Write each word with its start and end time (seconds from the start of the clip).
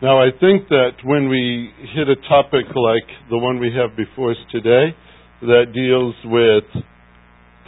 Now, 0.00 0.22
I 0.22 0.30
think 0.30 0.68
that 0.68 0.92
when 1.02 1.28
we 1.28 1.70
hit 1.92 2.06
a 2.08 2.14
topic 2.28 2.66
like 2.70 3.08
the 3.30 3.38
one 3.38 3.58
we 3.58 3.74
have 3.74 3.96
before 3.96 4.30
us 4.30 4.36
today 4.52 4.94
that 5.42 5.72
deals 5.74 6.14
with 6.24 6.84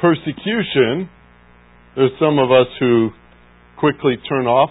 persecution, 0.01 1.11
there's 1.97 2.13
some 2.21 2.39
of 2.39 2.53
us 2.53 2.69
who 2.79 3.11
quickly 3.81 4.15
turn 4.29 4.47
off 4.47 4.71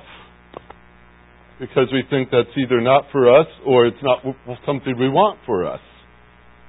because 1.60 1.92
we 1.92 2.04
think 2.10 2.30
that's 2.32 2.48
either 2.56 2.80
not 2.80 3.04
for 3.12 3.28
us 3.28 3.48
or 3.68 3.88
it's 3.88 4.02
not 4.02 4.24
something 4.66 4.98
we 4.98 5.10
want 5.10 5.38
for 5.46 5.66
us. 5.66 5.82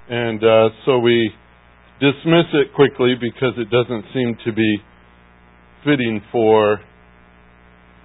And 0.08 0.42
uh, 0.42 0.70
so 0.86 0.98
we 0.98 1.30
dismiss 2.00 2.50
it 2.52 2.74
quickly 2.74 3.14
because 3.14 3.54
it 3.58 3.70
doesn't 3.70 4.06
seem 4.12 4.36
to 4.44 4.52
be 4.52 4.78
fitting 5.84 6.20
for 6.32 6.80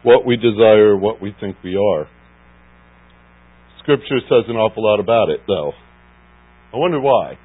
what 0.03 0.23
we 0.23 0.37
desire, 0.37 0.95
what 0.95 1.19
we 1.19 1.33
think 1.41 1.55
we 1.63 1.75
are. 1.75 2.07
Scripture 3.85 4.17
says 4.25 4.49
an 4.49 4.57
awful 4.57 4.81
lot 4.81 4.99
about 4.99 5.29
it, 5.29 5.45
though. 5.45 5.69
I 6.73 6.77
wonder 6.81 6.99
why. 6.99 7.37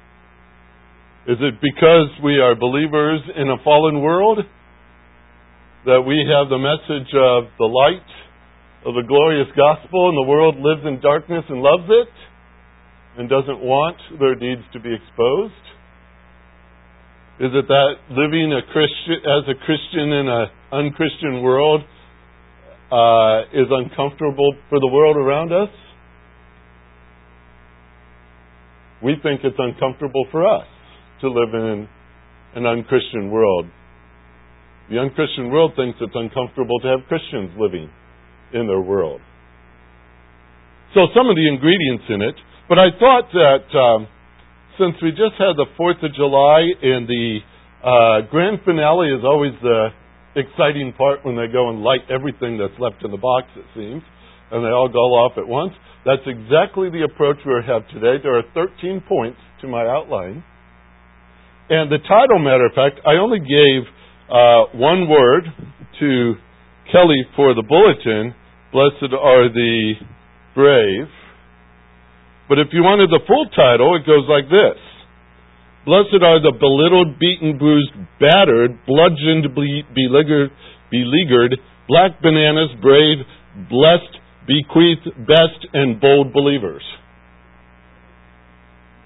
Is 1.29 1.37
it 1.37 1.61
because 1.61 2.09
we 2.25 2.41
are 2.41 2.57
believers 2.57 3.21
in 3.37 3.45
a 3.45 3.61
fallen 3.63 4.01
world? 4.01 4.39
That 5.85 6.01
we 6.01 6.17
have 6.25 6.49
the 6.49 6.57
message 6.57 7.13
of 7.13 7.45
the 7.61 7.69
light 7.69 8.09
of 8.89 8.97
the 8.97 9.05
glorious 9.05 9.53
gospel 9.53 10.09
and 10.09 10.17
the 10.17 10.25
world 10.25 10.57
lives 10.57 10.81
in 10.81 10.97
darkness 10.99 11.45
and 11.47 11.61
loves 11.61 11.85
it 11.85 12.09
and 13.21 13.29
doesn't 13.29 13.61
want 13.61 13.97
their 14.17 14.33
deeds 14.33 14.65
to 14.73 14.79
be 14.81 14.89
exposed? 14.89 15.65
Is 17.37 17.53
it 17.53 17.69
that 17.69 17.91
living 18.09 18.49
a 18.49 18.65
Christian, 18.73 19.21
as 19.29 19.45
a 19.45 19.57
Christian 19.61 20.09
in 20.09 20.25
an 20.25 20.49
unchristian 20.73 21.45
world 21.45 21.81
uh, 22.89 23.45
is 23.53 23.69
uncomfortable 23.69 24.57
for 24.69 24.79
the 24.81 24.89
world 24.89 25.17
around 25.17 25.53
us? 25.53 25.69
We 29.03 29.15
think 29.23 29.41
it's 29.43 29.57
uncomfortable 29.57 30.25
for 30.31 30.45
us 30.47 30.65
to 31.21 31.29
live 31.29 31.53
in 31.53 31.87
an 32.55 32.65
unchristian 32.65 33.31
world. 33.31 33.65
The 34.89 34.99
unchristian 34.99 35.51
world 35.51 35.73
thinks 35.75 35.97
it's 36.01 36.15
uncomfortable 36.15 36.79
to 36.81 36.87
have 36.87 37.07
Christians 37.07 37.51
living 37.57 37.89
in 38.53 38.67
their 38.67 38.81
world. 38.81 39.21
So 40.93 41.07
some 41.15 41.29
of 41.29 41.35
the 41.35 41.47
ingredients 41.47 42.03
in 42.09 42.21
it, 42.21 42.35
but 42.67 42.77
I 42.77 42.91
thought 42.99 43.31
that 43.31 43.65
um, 43.77 44.07
since 44.77 44.95
we 45.01 45.11
just 45.11 45.39
had 45.39 45.55
the 45.55 45.67
4th 45.79 46.03
of 46.03 46.11
July 46.13 46.67
and 46.83 47.07
the 47.07 47.39
uh, 47.79 48.27
grand 48.29 48.59
finale 48.65 49.09
is 49.15 49.23
always 49.23 49.53
the 49.61 49.89
exciting 50.35 50.93
part 50.97 51.25
when 51.25 51.35
they 51.35 51.47
go 51.51 51.69
and 51.69 51.81
light 51.81 52.01
everything 52.09 52.57
that's 52.57 52.77
left 52.79 53.03
in 53.03 53.11
the 53.11 53.17
box, 53.17 53.47
it 53.55 53.65
seems, 53.75 54.03
and 54.51 54.63
they 54.63 54.69
all 54.69 54.89
go 54.89 55.15
off 55.15 55.37
at 55.37 55.47
once. 55.47 55.73
That's 56.05 56.25
exactly 56.25 56.89
the 56.89 57.07
approach 57.07 57.37
we 57.45 57.53
have 57.65 57.87
today. 57.89 58.21
There 58.21 58.37
are 58.37 58.43
13 58.53 59.03
points 59.07 59.39
to 59.61 59.67
my 59.67 59.85
outline. 59.85 60.43
And 61.69 61.91
the 61.91 61.99
title, 62.03 62.39
matter 62.39 62.65
of 62.65 62.73
fact, 62.73 62.99
I 63.05 63.15
only 63.21 63.39
gave 63.39 63.87
uh, 64.27 64.75
one 64.75 65.07
word 65.07 65.45
to 65.99 66.33
Kelly 66.91 67.23
for 67.35 67.53
the 67.53 67.63
bulletin 67.63 68.35
Blessed 68.71 69.11
are 69.11 69.51
the 69.51 69.99
brave. 70.55 71.11
But 72.47 72.59
if 72.59 72.71
you 72.71 72.87
wanted 72.87 73.11
the 73.11 73.19
full 73.27 73.47
title, 73.51 73.99
it 73.99 74.07
goes 74.07 74.23
like 74.31 74.47
this 74.47 74.79
Blessed 75.83 76.23
are 76.23 76.39
the 76.39 76.55
belittled, 76.55 77.19
beaten, 77.19 77.59
bruised, 77.59 77.91
battered, 78.15 78.79
bludgeoned, 78.87 79.51
beleaguered, 79.51 80.55
beleaguered, 80.87 81.59
black 81.91 82.21
bananas, 82.23 82.71
brave, 82.79 83.27
blessed, 83.67 84.20
bequeathed, 84.47 85.27
best, 85.27 85.67
and 85.73 85.99
bold 85.99 86.33
believers. 86.33 86.83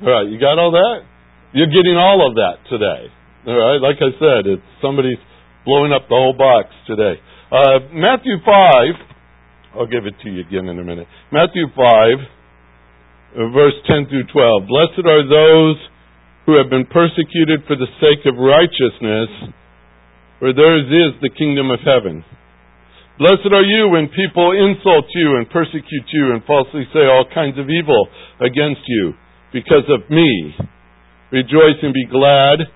All 0.01 0.11
right, 0.11 0.27
you 0.27 0.39
got 0.39 0.59
all 0.59 0.71
that? 0.71 1.07
You're 1.53 1.71
getting 1.71 1.95
all 1.95 2.27
of 2.27 2.35
that 2.35 2.59
today. 2.67 3.07
All 3.47 3.55
right, 3.55 3.79
like 3.79 3.97
I 4.03 4.11
said, 4.19 4.47
it's 4.47 4.69
somebody's 4.81 5.21
blowing 5.63 5.93
up 5.93 6.07
the 6.09 6.15
whole 6.15 6.35
box 6.35 6.69
today. 6.87 7.15
Uh, 7.51 7.79
Matthew 7.93 8.35
5, 8.43 9.79
I'll 9.79 9.87
give 9.87 10.05
it 10.05 10.15
to 10.23 10.29
you 10.29 10.41
again 10.41 10.67
in 10.67 10.79
a 10.79 10.83
minute. 10.83 11.07
Matthew 11.31 11.67
5, 11.71 13.47
verse 13.55 13.77
10 13.87 14.07
through 14.11 14.27
12. 14.31 14.67
Blessed 14.67 15.05
are 15.07 15.23
those 15.23 15.77
who 16.45 16.57
have 16.57 16.69
been 16.69 16.85
persecuted 16.85 17.63
for 17.67 17.75
the 17.75 17.89
sake 18.03 18.25
of 18.27 18.35
righteousness, 18.37 19.55
for 20.39 20.53
theirs 20.53 20.85
is 20.91 21.15
the 21.21 21.31
kingdom 21.33 21.71
of 21.71 21.79
heaven. 21.81 22.23
Blessed 23.17 23.47
are 23.47 23.63
you 23.63 23.87
when 23.95 24.11
people 24.11 24.51
insult 24.51 25.07
you 25.15 25.37
and 25.39 25.49
persecute 25.49 26.07
you 26.11 26.35
and 26.35 26.43
falsely 26.43 26.83
say 26.91 27.07
all 27.07 27.23
kinds 27.33 27.57
of 27.57 27.69
evil 27.69 28.07
against 28.43 28.83
you 28.87 29.13
because 29.53 29.87
of 29.87 30.09
me. 30.11 30.51
Rejoice 31.31 31.79
and 31.81 31.93
be 31.93 32.05
glad, 32.11 32.67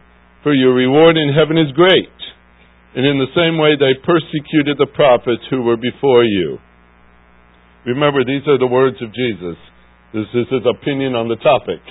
for 0.42 0.54
your 0.54 0.74
reward 0.74 1.18
in 1.18 1.36
heaven 1.36 1.58
is 1.58 1.76
great. 1.76 2.16
And 2.96 3.06
in 3.06 3.20
the 3.20 3.36
same 3.36 3.60
way 3.60 3.76
they 3.76 4.00
persecuted 4.00 4.80
the 4.80 4.88
prophets 4.96 5.44
who 5.50 5.62
were 5.62 5.78
before 5.78 6.24
you. 6.24 6.58
Remember, 7.86 8.24
these 8.24 8.48
are 8.48 8.58
the 8.58 8.68
words 8.68 8.98
of 9.02 9.14
Jesus. 9.14 9.58
This 10.14 10.28
is 10.34 10.48
his 10.50 10.64
opinion 10.64 11.16
on 11.16 11.28
the 11.28 11.36
topic. 11.36 11.84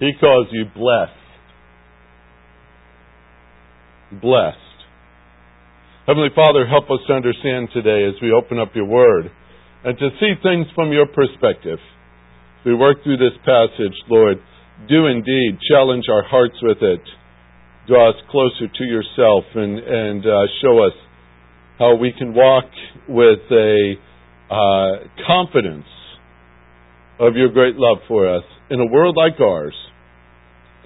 He 0.00 0.12
calls 0.18 0.48
you 0.52 0.64
blessed. 0.74 1.12
Blessed. 4.22 4.65
Heavenly 6.06 6.30
Father, 6.36 6.64
help 6.68 6.84
us 6.84 7.02
to 7.08 7.14
understand 7.14 7.68
today 7.74 8.06
as 8.06 8.14
we 8.22 8.30
open 8.30 8.60
up 8.60 8.70
your 8.76 8.86
word 8.86 9.26
and 9.82 9.98
to 9.98 10.08
see 10.20 10.34
things 10.40 10.66
from 10.72 10.92
your 10.92 11.06
perspective. 11.06 11.80
As 12.60 12.64
we 12.64 12.76
work 12.76 13.02
through 13.02 13.16
this 13.16 13.34
passage, 13.44 13.94
Lord, 14.08 14.38
do 14.88 15.06
indeed 15.06 15.58
challenge 15.68 16.04
our 16.08 16.22
hearts 16.22 16.54
with 16.62 16.78
it. 16.80 17.00
Draw 17.88 18.10
us 18.10 18.14
closer 18.30 18.68
to 18.72 18.84
yourself 18.84 19.44
and, 19.56 19.80
and 19.80 20.24
uh, 20.24 20.46
show 20.62 20.78
us 20.86 20.94
how 21.80 21.96
we 21.96 22.12
can 22.16 22.34
walk 22.34 22.70
with 23.08 23.40
a 23.50 23.94
uh, 24.48 25.08
confidence 25.26 25.86
of 27.18 27.34
your 27.34 27.48
great 27.48 27.74
love 27.74 27.98
for 28.06 28.32
us 28.32 28.44
in 28.70 28.78
a 28.78 28.86
world 28.86 29.16
like 29.16 29.40
ours. 29.40 29.74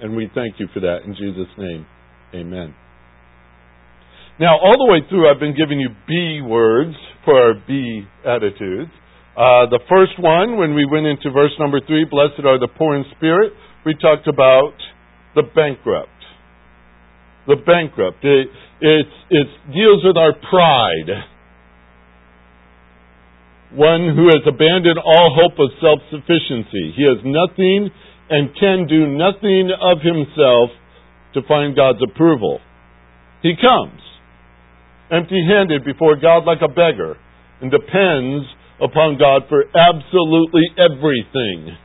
And 0.01 0.15
we 0.15 0.31
thank 0.33 0.55
you 0.59 0.67
for 0.73 0.79
that 0.79 1.03
in 1.05 1.13
Jesus' 1.13 1.53
name. 1.59 1.85
Amen. 2.33 2.73
Now, 4.41 4.57
all 4.57 4.73
the 4.73 4.89
way 4.89 5.05
through, 5.05 5.29
I've 5.29 5.39
been 5.39 5.53
giving 5.53 5.77
you 5.77 5.93
B 6.09 6.41
words 6.41 6.97
for 7.23 7.37
our 7.37 7.53
B 7.53 8.01
attitudes. 8.25 8.89
Uh, 9.37 9.69
the 9.69 9.77
first 9.85 10.17
one, 10.17 10.57
when 10.57 10.73
we 10.73 10.81
went 10.81 11.05
into 11.05 11.29
verse 11.29 11.53
number 11.59 11.77
three, 11.85 12.09
blessed 12.09 12.41
are 12.41 12.57
the 12.57 12.67
poor 12.67 12.97
in 12.97 13.05
spirit, 13.15 13.53
we 13.85 13.93
talked 13.93 14.25
about 14.25 14.73
the 15.37 15.45
bankrupt. 15.45 16.09
The 17.45 17.61
bankrupt. 17.61 18.25
It, 18.25 18.49
it, 18.81 19.47
deals 19.69 20.01
with 20.01 20.17
our 20.17 20.33
pride 20.33 21.29
one 23.77 24.17
who 24.17 24.25
has 24.25 24.41
abandoned 24.49 24.97
all 24.97 25.37
hope 25.37 25.55
of 25.61 25.69
self 25.79 25.99
sufficiency. 26.09 26.97
He 26.97 27.05
has 27.05 27.21
nothing 27.23 27.93
and 28.33 28.49
can 28.57 28.89
do 28.89 29.05
nothing 29.05 29.69
of 29.69 30.01
himself 30.01 30.73
to 31.35 31.45
find 31.47 31.75
God's 31.75 32.01
approval. 32.01 32.59
He 33.43 33.53
comes 33.55 34.01
empty 35.11 35.43
handed 35.47 35.83
before 35.83 36.15
God 36.15 36.45
like 36.45 36.59
a 36.63 36.67
beggar 36.67 37.17
and 37.61 37.69
depends 37.69 38.47
upon 38.81 39.19
God 39.19 39.43
for 39.47 39.63
absolutely 39.75 40.63
everything. 40.79 41.77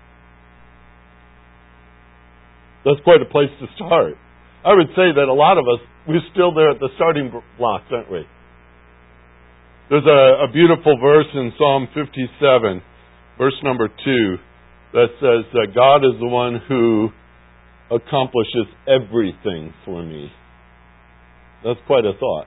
That's 2.85 3.03
quite 3.05 3.21
a 3.21 3.27
place 3.27 3.51
to 3.61 3.67
start. 3.75 4.15
I 4.65 4.75
would 4.75 4.89
say 4.97 5.11
that 5.15 5.27
a 5.29 5.35
lot 5.35 5.59
of 5.59 5.65
us, 5.67 5.81
we're 6.09 6.25
still 6.33 6.55
there 6.55 6.71
at 6.71 6.79
the 6.79 6.89
starting 6.97 7.31
blocks, 7.59 7.85
aren't 7.91 8.11
we? 8.11 8.23
There's 9.91 10.07
a, 10.07 10.47
a 10.47 10.53
beautiful 10.53 10.99
verse 11.01 11.27
in 11.35 11.53
Psalm 11.59 11.89
57, 11.95 12.83
verse 13.39 13.55
number 13.63 13.89
2, 13.89 14.37
that 14.95 15.09
says 15.21 15.45
that 15.53 15.75
God 15.75 16.07
is 16.07 16.19
the 16.19 16.27
one 16.27 16.61
who 16.69 17.11
accomplishes 17.91 18.67
everything 18.89 19.73
for 19.85 20.03
me. 20.03 20.31
That's 21.65 21.79
quite 21.87 22.05
a 22.05 22.13
thought. 22.19 22.47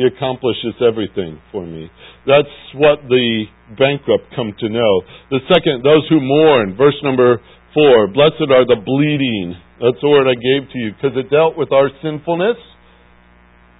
He 0.00 0.08
accomplishes 0.08 0.80
everything 0.80 1.36
for 1.52 1.68
me. 1.68 1.92
That's 2.24 2.56
what 2.72 3.04
the 3.04 3.44
bankrupt 3.76 4.32
come 4.32 4.56
to 4.56 4.68
know. 4.72 4.92
The 5.28 5.44
second, 5.52 5.84
those 5.84 6.08
who 6.08 6.24
mourn, 6.24 6.72
verse 6.80 6.96
number 7.04 7.36
four, 7.76 8.08
blessed 8.08 8.48
are 8.48 8.64
the 8.64 8.80
bleeding. 8.80 9.60
That's 9.76 10.00
the 10.00 10.08
word 10.08 10.24
I 10.24 10.40
gave 10.40 10.72
to 10.72 10.78
you 10.80 10.96
because 10.96 11.12
it 11.20 11.28
dealt 11.28 11.60
with 11.60 11.68
our 11.68 11.92
sinfulness 12.00 12.56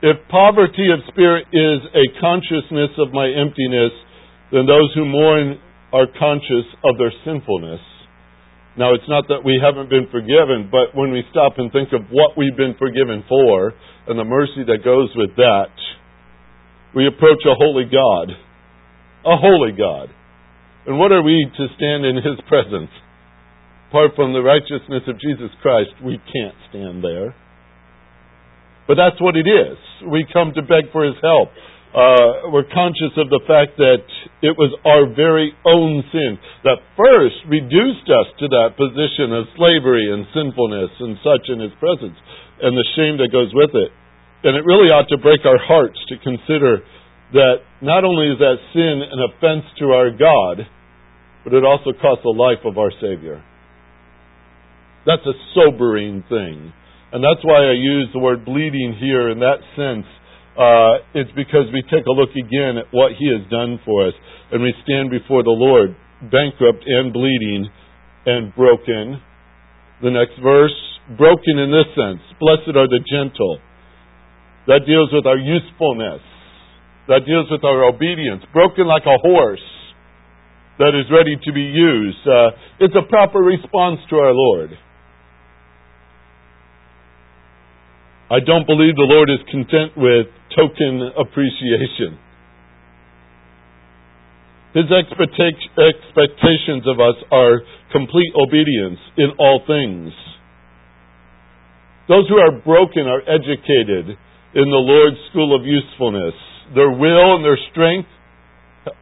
if 0.02 0.17
poverty 0.32 0.88
of 0.88 1.05
spirit 1.12 1.44
is 1.52 1.81
a 1.93 2.20
consciousness 2.20 2.88
of 2.96 3.12
my 3.12 3.28
emptiness, 3.28 3.93
then 4.49 4.64
those 4.64 4.88
who 4.94 5.05
mourn 5.05 5.61
are 5.93 6.06
conscious 6.19 6.64
of 6.84 6.96
their 6.96 7.12
sinfulness. 7.25 7.81
Now, 8.78 8.94
it's 8.94 9.08
not 9.08 9.28
that 9.28 9.44
we 9.44 9.61
haven't 9.61 9.90
been 9.90 10.08
forgiven, 10.08 10.72
but 10.72 10.96
when 10.96 11.12
we 11.12 11.20
stop 11.31 11.58
and 11.58 11.70
think 11.70 11.93
of 11.93 12.08
what 12.08 12.38
we've 12.38 12.56
been 12.56 12.76
forgiven 12.78 13.25
for 13.28 13.75
and 14.08 14.17
the 14.17 14.25
mercy 14.25 14.64
that 14.72 14.81
goes 14.84 15.12
with 15.17 15.37
that, 15.37 15.69
we 16.95 17.07
approach 17.07 17.43
a 17.47 17.55
holy 17.55 17.85
God 17.85 18.37
a 19.25 19.37
holy 19.37 19.73
God. 19.73 20.09
And 20.87 20.99
what 20.99 21.13
are 21.13 21.23
we 21.23 21.45
to 21.45 21.65
stand 21.77 22.05
in 22.07 22.17
His 22.17 22.41
presence? 22.49 22.91
Apart 23.89 24.13
from 24.17 24.33
the 24.33 24.41
righteousness 24.41 25.05
of 25.09 25.21
Jesus 25.21 25.53
Christ, 25.61 25.93
we 26.05 26.17
can't 26.17 26.57
stand 26.71 27.05
there. 27.05 27.35
But 28.89 28.97
that's 28.97 29.21
what 29.21 29.37
it 29.37 29.47
is. 29.47 29.77
We 30.09 30.27
come 30.33 30.53
to 30.55 30.63
beg 30.63 30.91
for 30.93 31.05
His 31.05 31.19
help. 31.21 31.51
Uh, 31.91 32.55
we're 32.55 32.71
conscious 32.71 33.19
of 33.19 33.29
the 33.35 33.43
fact 33.51 33.75
that 33.83 34.07
it 34.47 34.55
was 34.55 34.71
our 34.87 35.11
very 35.11 35.51
own 35.67 36.07
sin 36.15 36.39
that 36.63 36.79
first 36.95 37.35
reduced 37.51 38.07
us 38.07 38.31
to 38.39 38.47
that 38.47 38.79
position 38.79 39.35
of 39.35 39.51
slavery 39.59 40.07
and 40.07 40.23
sinfulness 40.31 40.95
and 41.03 41.19
such 41.19 41.51
in 41.51 41.59
His 41.59 41.75
presence, 41.83 42.15
and 42.63 42.79
the 42.79 42.89
shame 42.95 43.19
that 43.19 43.35
goes 43.35 43.51
with 43.53 43.75
it. 43.75 43.91
And 44.43 44.57
it 44.57 44.65
really 44.65 44.89
ought 44.89 45.09
to 45.13 45.21
break 45.21 45.45
our 45.45 45.61
hearts 45.61 46.01
to 46.09 46.17
consider 46.25 46.81
that 47.33 47.61
not 47.83 48.05
only 48.05 48.33
is 48.33 48.39
that 48.41 48.57
sin 48.73 49.05
an 49.05 49.21
offense 49.29 49.65
to 49.79 49.93
our 49.93 50.11
God, 50.11 50.65
but 51.45 51.53
it 51.53 51.65
also 51.65 51.93
costs 51.93 52.25
the 52.25 52.33
life 52.33 52.65
of 52.65 52.79
our 52.79 52.91
Savior. 53.01 53.45
That's 55.05 55.25
a 55.25 55.37
sobering 55.55 56.25
thing. 56.29 56.73
And 57.13 57.21
that's 57.25 57.45
why 57.45 57.69
I 57.69 57.77
use 57.77 58.09
the 58.13 58.21
word 58.21 58.45
bleeding 58.45 58.97
here 58.99 59.31
in 59.31 59.41
that 59.41 59.61
sense. 59.77 60.07
Uh, 60.57 61.05
it's 61.15 61.33
because 61.37 61.69
we 61.73 61.83
take 61.89 62.07
a 62.07 62.17
look 62.17 62.31
again 62.33 62.81
at 62.81 62.89
what 62.93 63.13
He 63.19 63.29
has 63.33 63.45
done 63.51 63.81
for 63.85 64.09
us, 64.09 64.15
and 64.53 64.63
we 64.63 64.75
stand 64.85 65.11
before 65.11 65.43
the 65.43 65.55
Lord, 65.55 65.97
bankrupt 66.33 66.85
and 66.87 67.13
bleeding 67.13 67.69
and 68.27 68.55
broken. 68.55 69.21
The 70.03 70.11
next 70.11 70.37
verse, 70.43 70.77
broken 71.17 71.61
in 71.61 71.73
this 71.73 71.89
sense. 71.93 72.21
Blessed 72.41 72.77
are 72.77 72.89
the 72.89 73.05
gentle 73.05 73.61
that 74.70 74.87
deals 74.87 75.11
with 75.11 75.26
our 75.26 75.37
usefulness. 75.37 76.22
That 77.11 77.26
deals 77.26 77.50
with 77.50 77.67
our 77.67 77.90
obedience. 77.90 78.46
Broken 78.55 78.87
like 78.87 79.02
a 79.02 79.19
horse 79.19 79.67
that 80.78 80.94
is 80.94 81.11
ready 81.11 81.34
to 81.34 81.50
be 81.50 81.67
used. 81.67 82.22
Uh, 82.22 82.55
it's 82.78 82.94
a 82.94 83.02
proper 83.11 83.43
response 83.43 83.99
to 84.11 84.17
our 84.17 84.31
Lord. 84.31 84.70
I 88.31 88.38
don't 88.46 88.62
believe 88.62 88.94
the 88.94 89.11
Lord 89.11 89.26
is 89.26 89.43
content 89.50 89.99
with 89.99 90.31
token 90.55 91.02
appreciation. 91.19 92.14
His 94.70 94.87
expectations 94.87 96.87
of 96.87 97.02
us 97.02 97.19
are 97.34 97.58
complete 97.90 98.31
obedience 98.38 99.02
in 99.19 99.34
all 99.34 99.67
things. 99.67 100.14
Those 102.06 102.31
who 102.31 102.38
are 102.38 102.55
broken 102.62 103.11
are 103.11 103.26
educated 103.26 104.14
in 104.55 104.67
the 104.67 104.82
Lord's 104.82 105.19
school 105.31 105.55
of 105.55 105.67
usefulness. 105.67 106.35
Their 106.75 106.91
will 106.91 107.37
and 107.37 107.44
their 107.44 107.58
strength 107.70 108.08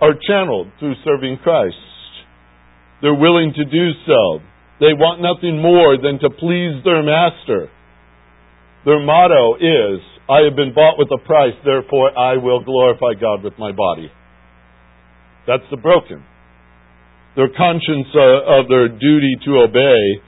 are 0.00 0.14
channeled 0.26 0.68
through 0.78 0.94
serving 1.04 1.38
Christ. 1.42 1.76
They're 3.00 3.14
willing 3.14 3.52
to 3.54 3.64
do 3.64 3.86
so. 4.06 4.40
They 4.80 4.94
want 4.94 5.22
nothing 5.22 5.62
more 5.62 5.96
than 5.96 6.18
to 6.20 6.30
please 6.30 6.82
their 6.84 7.02
master. 7.02 7.70
Their 8.84 9.00
motto 9.00 9.56
is, 9.56 10.00
I 10.28 10.44
have 10.44 10.56
been 10.56 10.74
bought 10.74 10.98
with 10.98 11.08
a 11.10 11.22
price, 11.26 11.54
therefore 11.64 12.16
I 12.16 12.36
will 12.36 12.62
glorify 12.62 13.14
God 13.20 13.42
with 13.42 13.54
my 13.58 13.72
body. 13.72 14.10
That's 15.46 15.66
the 15.70 15.78
broken. 15.78 16.22
Their 17.36 17.48
conscience 17.48 18.08
uh, 18.14 18.60
of 18.60 18.68
their 18.68 18.88
duty 18.88 19.34
to 19.46 19.64
obey 19.64 20.22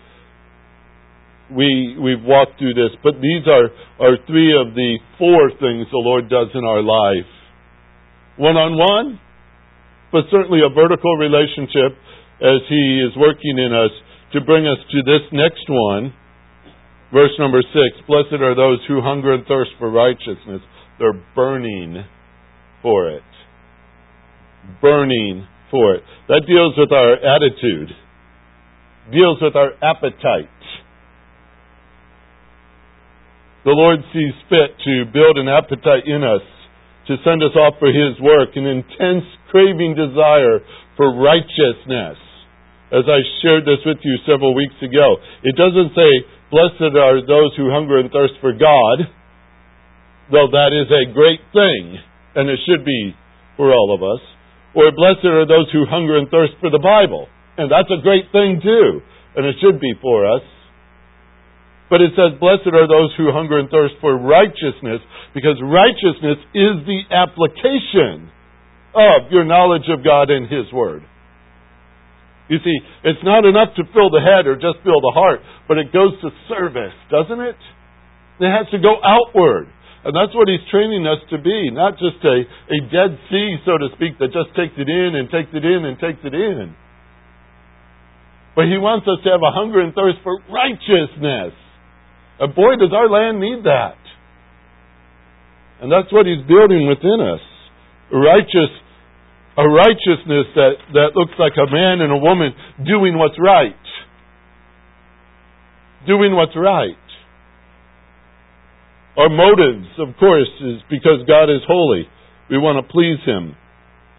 we 1.50 1.99
we've 1.99 2.23
walked 2.23 2.58
through 2.58 2.75
this, 2.75 2.94
but 3.02 3.19
these 3.19 3.44
are, 3.47 3.69
are 3.99 4.17
three 4.26 4.55
of 4.55 4.75
the 4.75 4.99
four 5.19 5.50
things 5.58 5.87
the 5.91 6.02
Lord 6.02 6.31
does 6.31 6.49
in 6.55 6.64
our 6.64 6.82
life. 6.82 7.29
One 8.38 8.56
on 8.56 8.79
one, 8.79 9.20
but 10.12 10.31
certainly 10.31 10.62
a 10.62 10.73
vertical 10.73 11.17
relationship 11.19 11.99
as 12.41 12.62
He 12.70 13.02
is 13.02 13.12
working 13.19 13.58
in 13.58 13.75
us 13.75 13.91
to 14.32 14.41
bring 14.41 14.67
us 14.67 14.79
to 14.79 14.99
this 15.02 15.26
next 15.32 15.67
one. 15.69 16.14
Verse 17.12 17.35
number 17.38 17.62
six 17.62 17.99
Blessed 18.06 18.38
are 18.38 18.55
those 18.55 18.79
who 18.87 19.02
hunger 19.02 19.35
and 19.35 19.44
thirst 19.47 19.75
for 19.79 19.91
righteousness. 19.91 20.62
They're 20.99 21.19
burning 21.35 22.05
for 22.82 23.11
it. 23.11 23.26
Burning 24.81 25.47
for 25.70 25.94
it. 25.94 26.02
That 26.29 26.43
deals 26.47 26.75
with 26.76 26.93
our 26.93 27.14
attitude, 27.19 27.91
deals 29.11 29.38
with 29.43 29.56
our 29.56 29.73
appetite 29.82 30.49
the 33.65 33.77
Lord 33.77 34.01
sees 34.12 34.33
fit 34.49 34.73
to 34.81 35.05
build 35.12 35.37
an 35.37 35.49
appetite 35.49 36.09
in 36.09 36.25
us 36.25 36.45
to 37.09 37.21
send 37.27 37.43
us 37.43 37.53
off 37.59 37.77
for 37.77 37.93
His 37.93 38.17
work, 38.23 38.57
an 38.57 38.65
intense 38.65 39.27
craving 39.51 39.99
desire 39.99 40.65
for 40.97 41.12
righteousness. 41.12 42.17
As 42.91 43.07
I 43.07 43.21
shared 43.43 43.67
this 43.67 43.83
with 43.87 43.99
you 44.03 44.15
several 44.27 44.55
weeks 44.55 44.79
ago, 44.83 45.19
it 45.43 45.55
doesn't 45.55 45.95
say, 45.95 46.11
Blessed 46.51 46.95
are 46.97 47.23
those 47.23 47.55
who 47.55 47.71
hunger 47.71 47.99
and 47.99 48.11
thirst 48.11 48.35
for 48.41 48.51
God, 48.51 49.07
though 50.31 50.51
that 50.51 50.75
is 50.75 50.91
a 50.91 51.12
great 51.15 51.43
thing, 51.55 51.99
and 52.35 52.51
it 52.51 52.59
should 52.67 52.85
be 52.85 53.15
for 53.57 53.71
all 53.71 53.95
of 53.95 54.03
us. 54.03 54.23
Or, 54.75 54.91
Blessed 54.91 55.27
are 55.27 55.47
those 55.47 55.71
who 55.71 55.87
hunger 55.87 56.19
and 56.19 56.31
thirst 56.31 56.55
for 56.59 56.71
the 56.71 56.83
Bible, 56.83 57.29
and 57.59 57.71
that's 57.71 57.91
a 57.91 58.03
great 58.03 58.31
thing 58.33 58.61
too, 58.62 59.03
and 59.37 59.47
it 59.47 59.57
should 59.61 59.79
be 59.79 59.95
for 60.03 60.27
us. 60.27 60.43
But 61.90 62.00
it 62.00 62.14
says, 62.14 62.38
Blessed 62.38 62.70
are 62.70 62.87
those 62.87 63.10
who 63.19 63.34
hunger 63.34 63.58
and 63.58 63.69
thirst 63.69 63.98
for 64.00 64.14
righteousness, 64.14 65.02
because 65.34 65.58
righteousness 65.58 66.38
is 66.54 66.87
the 66.87 67.02
application 67.10 68.31
of 68.94 69.34
your 69.34 69.42
knowledge 69.42 69.90
of 69.90 70.06
God 70.06 70.31
and 70.31 70.46
His 70.46 70.70
Word. 70.72 71.02
You 72.46 72.58
see, 72.62 72.78
it's 73.06 73.22
not 73.22 73.46
enough 73.46 73.75
to 73.78 73.87
fill 73.94 74.10
the 74.10 74.22
head 74.22 74.46
or 74.46 74.54
just 74.54 74.82
fill 74.82 75.02
the 75.02 75.14
heart, 75.14 75.38
but 75.66 75.78
it 75.78 75.94
goes 75.94 76.14
to 76.22 76.31
service, 76.50 76.94
doesn't 77.10 77.38
it? 77.38 77.58
It 78.42 78.50
has 78.50 78.66
to 78.75 78.78
go 78.78 78.98
outward. 79.02 79.70
And 80.02 80.16
that's 80.16 80.34
what 80.34 80.48
he's 80.48 80.64
training 80.72 81.06
us 81.06 81.20
to 81.31 81.38
be, 81.38 81.70
not 81.70 81.94
just 82.00 82.19
a, 82.25 82.37
a 82.42 82.78
dead 82.90 83.20
sea, 83.31 83.54
so 83.62 83.76
to 83.76 83.92
speak, 83.94 84.19
that 84.19 84.32
just 84.32 84.50
takes 84.56 84.75
it 84.81 84.88
in 84.88 85.14
and 85.14 85.28
takes 85.28 85.52
it 85.52 85.62
in 85.62 85.84
and 85.84 85.94
takes 86.00 86.19
it 86.25 86.32
in. 86.32 86.75
But 88.56 88.66
he 88.66 88.81
wants 88.81 89.06
us 89.06 89.22
to 89.22 89.31
have 89.31 89.44
a 89.44 89.54
hunger 89.54 89.78
and 89.78 89.94
thirst 89.94 90.19
for 90.25 90.40
righteousness. 90.50 91.54
And 92.40 92.54
boy, 92.54 92.76
does 92.81 92.92
our 92.96 93.08
land 93.08 93.38
need 93.38 93.64
that. 93.64 94.00
And 95.81 95.92
that's 95.92 96.12
what 96.12 96.25
He's 96.25 96.40
building 96.48 96.88
within 96.88 97.20
us. 97.20 97.44
Righteous, 98.12 98.72
a 99.56 99.64
righteousness 99.69 100.48
that, 100.56 100.75
that 100.92 101.10
looks 101.14 101.37
like 101.38 101.52
a 101.56 101.70
man 101.70 102.00
and 102.00 102.12
a 102.12 102.16
woman 102.16 102.52
doing 102.85 103.16
what's 103.16 103.37
right. 103.38 103.76
Doing 106.06 106.35
what's 106.35 106.56
right. 106.56 106.97
Our 109.18 109.28
motives, 109.28 109.88
of 109.99 110.16
course, 110.18 110.49
is 110.64 110.80
because 110.88 111.20
God 111.28 111.52
is 111.52 111.61
holy. 111.68 112.09
We 112.49 112.56
want 112.56 112.80
to 112.80 112.92
please 112.92 113.20
Him. 113.26 113.54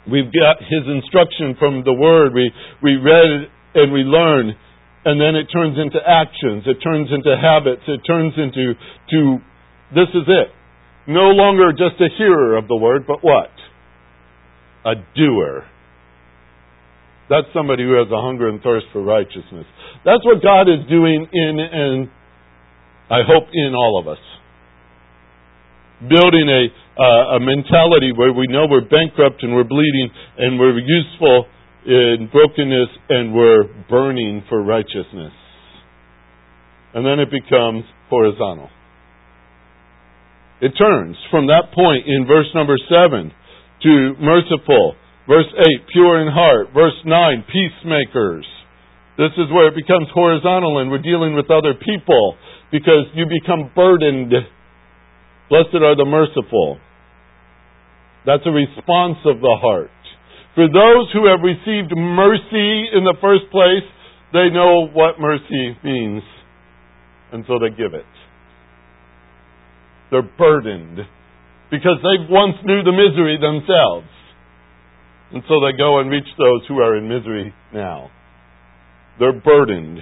We've 0.09 0.29
got 0.29 0.61
His 0.61 0.85
instruction 0.85 1.55
from 1.57 1.81
the 1.85 1.93
Word. 1.93 2.33
We, 2.33 2.51
we 2.83 2.97
read 2.97 3.49
and 3.73 3.93
we 3.93 4.01
learn 4.01 4.53
and 5.05 5.20
then 5.20 5.36
it 5.36 5.50
turns 5.50 5.77
into 5.77 5.98
actions, 5.98 6.63
it 6.65 6.77
turns 6.84 7.10
into 7.10 7.34
habits, 7.34 7.81
it 7.88 8.01
turns 8.05 8.34
into 8.38 8.74
to 9.10 9.20
this 9.93 10.10
is 10.13 10.27
it. 10.27 10.50
No 11.08 11.34
longer 11.34 11.72
just 11.72 12.00
a 12.00 12.10
hearer 12.17 12.55
of 12.58 12.67
the 12.67 12.77
word, 12.77 13.05
but 13.08 13.24
what? 13.24 13.50
A 14.86 14.93
doer. 15.15 15.65
That's 17.29 17.48
somebody 17.53 17.84
who 17.84 17.98
has 17.98 18.08
a 18.12 18.22
hunger 18.22 18.50
and 18.50 18.62
thirst 18.62 18.86
for 18.93 19.01
righteousness. 19.01 19.65
That's 20.05 20.24
what 20.24 20.43
God 20.43 20.70
is 20.70 20.86
doing 20.89 21.27
in 21.31 21.60
and 21.60 22.10
I 23.10 23.27
hope 23.27 23.50
in 23.51 23.74
all 23.75 24.00
of 24.00 24.08
us. 24.08 24.22
Building 26.08 26.48
a 26.48 26.63
uh, 27.01 27.38
a 27.38 27.39
mentality 27.39 28.12
where 28.15 28.34
we 28.34 28.48
know 28.48 28.67
we're 28.70 28.88
bankrupt 28.88 29.41
and 29.43 29.55
we're 29.55 29.67
bleeding 29.67 30.10
and 30.38 30.60
we're 30.60 30.77
useful 30.77 31.46
in 31.85 32.29
brokenness 32.31 32.89
and 33.09 33.33
we're 33.33 33.63
burning 33.89 34.43
for 34.50 34.61
righteousness. 34.63 35.33
And 36.93 37.05
then 37.05 37.19
it 37.19 37.31
becomes 37.31 37.83
horizontal. 38.09 38.69
It 40.61 40.73
turns 40.77 41.17
from 41.31 41.47
that 41.47 41.73
point 41.73 42.05
in 42.05 42.27
verse 42.27 42.50
number 42.53 42.75
7 42.85 43.31
to 43.81 44.13
merciful. 44.21 44.93
Verse 45.27 45.50
8, 45.57 45.65
pure 45.93 46.21
in 46.21 46.31
heart. 46.31 46.67
Verse 46.73 46.97
9, 47.05 47.45
peacemakers. 47.50 48.45
This 49.17 49.31
is 49.38 49.50
where 49.51 49.69
it 49.69 49.75
becomes 49.75 50.07
horizontal 50.13 50.79
and 50.79 50.91
we're 50.91 51.01
dealing 51.01 51.33
with 51.33 51.50
other 51.50 51.73
people 51.73 52.38
because 52.71 53.09
you 53.15 53.25
become 53.25 53.71
burdened. 53.75 54.33
Blessed 55.50 55.81
are 55.81 55.95
the 55.95 56.05
merciful. 56.05 56.77
That's 58.25 58.43
a 58.45 58.51
response 58.51 59.17
of 59.25 59.41
the 59.41 59.57
heart. 59.59 59.89
For 60.55 60.67
those 60.67 61.08
who 61.13 61.27
have 61.31 61.39
received 61.39 61.96
mercy 61.96 62.91
in 62.91 63.08
the 63.08 63.15
first 63.22 63.48
place, 63.51 63.88
they 64.34 64.50
know 64.50 64.88
what 64.91 65.20
mercy 65.20 65.77
means. 65.84 66.24
And 67.31 67.46
so 67.48 67.60
they 67.60 67.70
give 67.70 67.93
it. 67.93 68.05
They're 70.12 70.27
burdened 70.38 71.00
because 71.72 72.03
they 72.03 72.27
once 72.27 72.60
knew 72.65 72.84
the 72.84 72.91
misery 72.91 73.39
themselves. 73.39 74.12
And 75.31 75.41
so 75.48 75.63
they 75.63 75.77
go 75.77 76.00
and 76.00 76.12
reach 76.12 76.27
those 76.38 76.67
who 76.67 76.84
are 76.84 76.98
in 76.98 77.08
misery 77.08 77.53
now. 77.74 78.12
They're 79.20 79.39
burdened. 79.39 80.00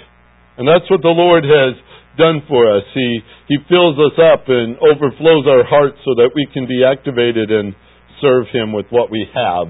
And 0.57 0.67
that's 0.67 0.89
what 0.89 1.05
the 1.05 1.13
Lord 1.13 1.45
has 1.45 1.77
done 2.17 2.41
for 2.49 2.65
us. 2.75 2.83
He, 2.93 3.19
he 3.47 3.57
fills 3.69 3.95
us 4.01 4.17
up 4.17 4.49
and 4.49 4.77
overflows 4.81 5.45
our 5.45 5.63
hearts 5.63 6.01
so 6.03 6.17
that 6.17 6.33
we 6.33 6.47
can 6.51 6.65
be 6.67 6.81
activated 6.83 7.51
and 7.51 7.75
serve 8.19 8.47
Him 8.51 8.73
with 8.73 8.87
what 8.89 9.11
we 9.11 9.29
have. 9.33 9.69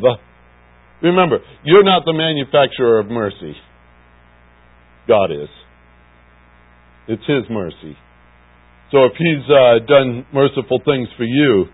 Remember, 1.01 1.39
you're 1.63 1.84
not 1.84 2.03
the 2.06 2.13
manufacturer 2.13 3.00
of 3.00 3.08
mercy. 3.08 3.56
God 5.08 5.32
is. 5.32 5.50
It's 7.08 7.24
His 7.25 7.50
mercy. 7.50 7.96
So 8.91 9.06
if 9.06 9.13
He's 9.18 9.46
uh, 9.48 9.86
done 9.88 10.25
merciful 10.34 10.82
things 10.84 11.08
for 11.18 11.24
you, 11.24 11.65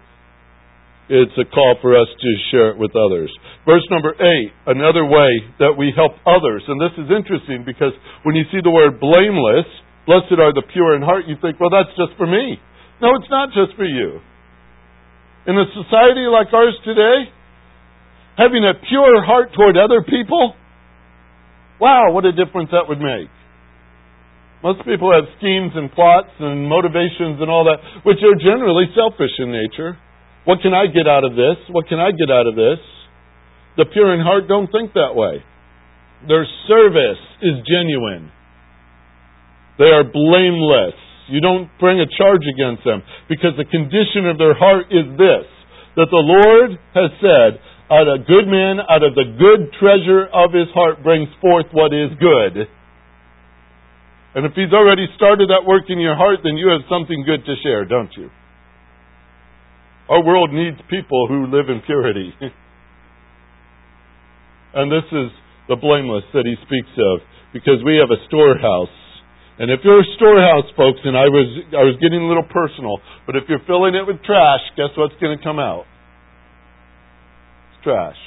it's 1.09 1.37
a 1.37 1.45
call 1.45 1.77
for 1.81 1.93
us 1.93 2.09
to 2.09 2.29
share 2.49 2.73
it 2.73 2.77
with 2.81 2.89
others. 2.97 3.29
Verse 3.65 3.85
number 3.93 4.17
eight, 4.17 4.49
another 4.65 5.05
way 5.05 5.29
that 5.61 5.77
we 5.77 5.93
help 5.93 6.17
others. 6.25 6.65
And 6.65 6.81
this 6.81 6.97
is 6.97 7.13
interesting 7.13 7.61
because 7.61 7.93
when 8.25 8.33
you 8.33 8.41
see 8.49 8.57
the 8.61 8.73
word 8.73 8.97
blameless, 8.97 9.69
blessed 10.09 10.33
are 10.33 10.53
the 10.53 10.65
pure 10.73 10.97
in 10.97 11.05
heart, 11.05 11.29
you 11.29 11.37
think, 11.41 11.61
well, 11.61 11.69
that's 11.69 11.93
just 11.93 12.17
for 12.17 12.25
me. 12.25 12.57
No, 13.01 13.13
it's 13.21 13.29
not 13.29 13.53
just 13.53 13.77
for 13.77 13.85
you. 13.85 14.17
In 15.45 15.53
a 15.53 15.67
society 15.77 16.25
like 16.25 16.49
ours 16.49 16.73
today, 16.81 17.29
having 18.37 18.63
a 18.63 18.75
pure 18.87 19.23
heart 19.23 19.51
toward 19.55 19.77
other 19.77 20.03
people, 20.03 20.55
wow, 21.79 22.11
what 22.11 22.25
a 22.25 22.31
difference 22.31 22.69
that 22.71 22.87
would 22.87 22.99
make. 22.99 23.31
Most 24.63 24.81
people 24.81 25.13
have 25.13 25.29
schemes 25.37 25.71
and 25.75 25.91
plots 25.91 26.33
and 26.39 26.67
motivations 26.67 27.37
and 27.37 27.51
all 27.51 27.69
that, 27.69 27.77
which 28.01 28.17
are 28.25 28.33
generally 28.39 28.89
selfish 28.95 29.35
in 29.37 29.51
nature. 29.51 29.97
What 30.45 30.61
can 30.61 30.73
I 30.73 30.87
get 30.87 31.07
out 31.07 31.23
of 31.23 31.37
this? 31.37 31.57
What 31.69 31.87
can 31.87 31.99
I 31.99 32.11
get 32.11 32.33
out 32.33 32.47
of 32.47 32.55
this? 32.55 32.81
The 33.77 33.85
pure 33.91 34.13
in 34.13 34.21
heart 34.21 34.47
don't 34.47 34.71
think 34.71 34.93
that 34.93 35.13
way. 35.13 35.43
Their 36.27 36.47
service 36.67 37.21
is 37.41 37.61
genuine. 37.67 38.31
They 39.77 39.91
are 39.91 40.03
blameless. 40.03 40.95
You 41.27 41.41
don't 41.41 41.69
bring 41.79 41.99
a 41.99 42.07
charge 42.07 42.45
against 42.47 42.85
them 42.85 43.03
because 43.27 43.57
the 43.57 43.65
condition 43.65 44.29
of 44.29 44.37
their 44.37 44.55
heart 44.55 44.87
is 44.89 45.05
this 45.17 45.45
that 45.95 46.11
the 46.11 46.25
Lord 46.25 46.75
has 46.93 47.09
said, 47.23 47.59
out 47.91 48.07
a 48.09 48.17
good 48.19 48.47
man, 48.49 48.79
out 48.89 49.03
of 49.03 49.13
the 49.13 49.25
good 49.37 49.69
treasure 49.77 50.25
of 50.33 50.51
his 50.53 50.67
heart 50.73 51.03
brings 51.03 51.29
forth 51.41 51.67
what 51.71 51.93
is 51.93 52.09
good. 52.17 52.67
And 54.35 54.45
if 54.45 54.53
he's 54.53 54.73
already 54.73 55.07
started 55.15 55.49
that 55.49 55.63
work 55.65 55.85
in 55.87 55.99
your 55.99 56.15
heart, 56.15 56.39
then 56.43 56.57
you 56.57 56.69
have 56.69 56.81
something 56.89 57.23
good 57.23 57.45
to 57.45 57.55
share, 57.63 57.85
don't 57.85 58.11
you? 58.17 58.29
Our 60.09 60.23
world 60.23 60.51
needs 60.51 60.77
people 60.89 61.27
who 61.27 61.47
live 61.47 61.69
in 61.69 61.81
purity. 61.85 62.33
and 64.73 64.91
this 64.91 65.05
is 65.11 65.31
the 65.69 65.77
blameless 65.77 66.25
that 66.33 66.45
he 66.45 66.55
speaks 66.67 66.93
of, 66.97 67.21
because 67.53 67.81
we 67.85 67.97
have 67.97 68.11
a 68.11 68.19
storehouse 68.27 68.93
and 69.57 69.71
if 69.71 69.79
you're 69.87 70.03
a 70.03 70.11
storehouse, 70.19 70.67
folks, 70.75 70.99
and 71.07 71.15
I 71.15 71.31
was 71.31 71.47
I 71.71 71.83
was 71.87 71.95
getting 72.03 72.19
a 72.19 72.27
little 72.27 72.43
personal, 72.43 72.99
but 73.23 73.39
if 73.39 73.47
you're 73.47 73.63
filling 73.63 73.95
it 73.95 74.03
with 74.03 74.19
trash, 74.27 74.59
guess 74.75 74.91
what's 74.99 75.15
going 75.23 75.31
to 75.31 75.39
come 75.39 75.63
out? 75.63 75.87
Trash. 77.85 78.17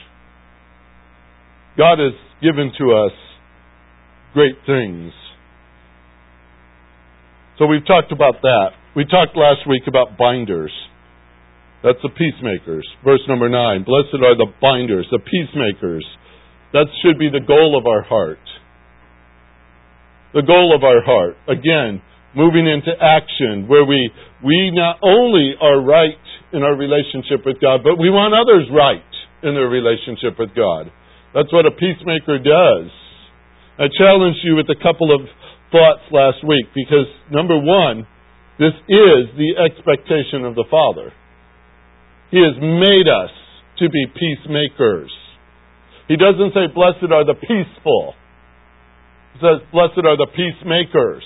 God 1.76 1.98
has 1.98 2.14
given 2.40 2.70
to 2.78 2.84
us 2.94 3.12
great 4.32 4.54
things. 4.64 5.12
So 7.58 7.66
we've 7.66 7.86
talked 7.86 8.12
about 8.12 8.40
that. 8.42 8.68
We 8.94 9.04
talked 9.04 9.36
last 9.36 9.68
week 9.68 9.82
about 9.88 10.16
binders. 10.16 10.72
That's 11.82 11.98
the 12.02 12.10
peacemakers. 12.10 12.86
Verse 13.04 13.20
number 13.28 13.48
nine. 13.48 13.82
Blessed 13.82 14.22
are 14.22 14.38
the 14.38 14.46
binders, 14.62 15.06
the 15.10 15.18
peacemakers. 15.18 16.06
That 16.72 16.86
should 17.02 17.18
be 17.18 17.28
the 17.28 17.44
goal 17.44 17.76
of 17.76 17.86
our 17.86 18.02
heart 18.02 18.38
the 20.34 20.42
goal 20.42 20.76
of 20.76 20.84
our 20.84 21.00
heart. 21.02 21.36
Again, 21.48 22.02
moving 22.36 22.66
into 22.68 22.92
action 23.00 23.68
where 23.68 23.84
we, 23.84 24.10
we 24.44 24.70
not 24.72 25.00
only 25.02 25.54
are 25.60 25.80
right 25.80 26.20
in 26.52 26.62
our 26.62 26.76
relationship 26.76 27.44
with 27.44 27.60
God, 27.60 27.80
but 27.82 27.96
we 27.98 28.10
want 28.10 28.36
others 28.36 28.68
right 28.72 29.04
in 29.42 29.54
their 29.54 29.68
relationship 29.68 30.38
with 30.38 30.54
God. 30.54 30.90
That's 31.34 31.52
what 31.52 31.66
a 31.66 31.70
peacemaker 31.70 32.38
does. 32.38 32.90
I 33.78 33.86
challenged 33.94 34.40
you 34.42 34.56
with 34.56 34.66
a 34.70 34.82
couple 34.82 35.14
of 35.14 35.22
thoughts 35.70 36.02
last 36.10 36.42
week 36.42 36.66
because 36.74 37.06
number 37.30 37.58
one, 37.58 38.06
this 38.58 38.74
is 38.88 39.30
the 39.38 39.54
expectation 39.62 40.44
of 40.44 40.54
the 40.54 40.66
Father. 40.70 41.12
He 42.30 42.42
has 42.42 42.58
made 42.58 43.06
us 43.06 43.30
to 43.78 43.88
be 43.88 44.04
peacemakers. 44.10 45.12
He 46.08 46.16
doesn't 46.16 46.52
say, 46.54 46.66
blessed 46.74 47.12
are 47.12 47.24
the 47.24 47.38
peaceful 47.38 48.14
He 49.34 49.38
says, 49.40 49.62
Blessed 49.70 50.02
are 50.02 50.18
the 50.18 50.26
peacemakers. 50.34 51.22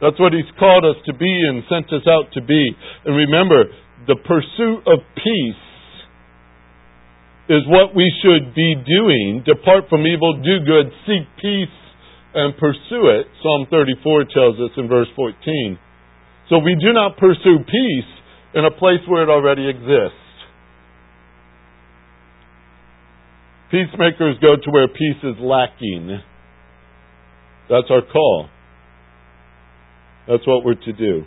That's 0.00 0.20
what 0.20 0.32
He's 0.32 0.48
called 0.58 0.84
us 0.84 0.96
to 1.06 1.14
be 1.14 1.32
and 1.48 1.64
sent 1.68 1.86
us 1.90 2.06
out 2.06 2.30
to 2.34 2.42
be. 2.42 2.70
And 3.04 3.16
remember, 3.16 3.64
the 4.06 4.16
pursuit 4.22 4.86
of 4.86 5.00
peace 5.16 5.64
is 7.48 7.62
what 7.68 7.94
we 7.94 8.10
should 8.22 8.54
be 8.54 8.74
doing. 8.74 9.42
Depart 9.44 9.84
from 9.90 10.06
evil, 10.06 10.40
do 10.40 10.64
good, 10.64 10.92
seek 11.06 11.28
peace, 11.40 11.76
and 12.34 12.56
pursue 12.56 13.12
it. 13.12 13.26
Psalm 13.42 13.66
34 13.70 14.24
tells 14.32 14.56
us 14.56 14.70
in 14.76 14.88
verse 14.88 15.08
14. 15.14 15.78
So 16.48 16.58
we 16.58 16.76
do 16.80 16.92
not 16.92 17.16
pursue 17.16 17.58
peace 17.64 18.10
in 18.54 18.64
a 18.64 18.70
place 18.70 19.00
where 19.08 19.22
it 19.22 19.28
already 19.28 19.68
exists. 19.68 20.18
Peacemakers 23.70 24.36
go 24.40 24.56
to 24.56 24.70
where 24.70 24.88
peace 24.88 25.20
is 25.22 25.36
lacking. 25.40 26.20
That's 27.68 27.90
our 27.90 28.02
call. 28.02 28.48
That's 30.28 30.46
what 30.46 30.64
we're 30.64 30.74
to 30.74 30.92
do. 30.92 31.24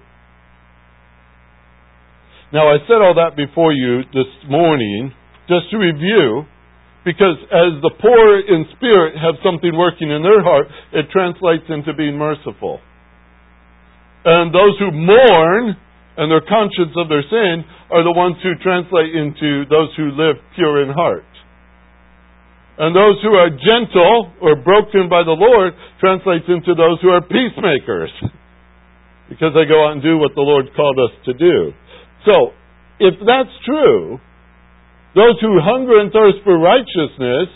Now, 2.54 2.70
I 2.70 2.78
said 2.88 3.02
all 3.02 3.16
that 3.16 3.36
before 3.36 3.74
you 3.74 4.04
this 4.14 4.32
morning 4.50 5.12
just 5.48 5.72
to 5.72 5.78
review, 5.78 6.44
because 7.08 7.40
as 7.48 7.80
the 7.80 7.92
poor 8.04 8.40
in 8.44 8.68
spirit 8.76 9.16
have 9.16 9.40
something 9.40 9.72
working 9.72 10.12
in 10.12 10.24
their 10.24 10.44
heart, 10.44 10.68
it 10.92 11.08
translates 11.12 11.64
into 11.72 11.96
being 11.96 12.20
merciful. 12.20 12.80
And 14.28 14.52
those 14.52 14.76
who 14.80 14.92
mourn 14.92 15.80
and 16.20 16.28
their 16.28 16.44
conscience 16.44 16.92
of 17.00 17.08
their 17.08 17.24
sin 17.24 17.64
are 17.96 18.04
the 18.04 18.12
ones 18.12 18.36
who 18.44 18.60
translate 18.60 19.16
into 19.16 19.64
those 19.72 19.88
who 19.96 20.12
live 20.20 20.36
pure 20.56 20.84
in 20.84 20.92
heart. 20.92 21.24
And 22.78 22.94
those 22.94 23.18
who 23.24 23.34
are 23.34 23.50
gentle 23.50 24.34
or 24.42 24.60
broken 24.60 25.10
by 25.10 25.24
the 25.24 25.34
Lord 25.34 25.74
translates 26.04 26.46
into 26.46 26.76
those 26.76 27.00
who 27.02 27.10
are 27.10 27.22
peacemakers. 27.22 28.12
Because 29.30 29.56
they 29.56 29.66
go 29.66 29.88
out 29.88 29.94
and 29.94 30.04
do 30.04 30.18
what 30.18 30.36
the 30.36 30.46
Lord 30.46 30.70
called 30.76 31.00
us 31.00 31.16
to 31.26 31.34
do. 31.34 31.72
So, 32.26 32.52
if 33.00 33.16
that's 33.26 33.56
true, 33.66 34.20
those 35.18 35.42
who 35.42 35.58
hunger 35.60 36.00
and 36.00 36.14
thirst 36.14 36.38
for 36.46 36.58
righteousness, 36.58 37.50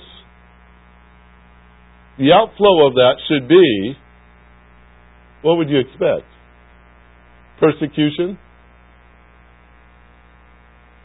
the 2.17 2.33
outflow 2.33 2.87
of 2.87 2.95
that 2.95 3.21
should 3.29 3.47
be 3.47 3.95
what 5.41 5.57
would 5.57 5.69
you 5.69 5.79
expect? 5.79 6.25
Persecution? 7.59 8.37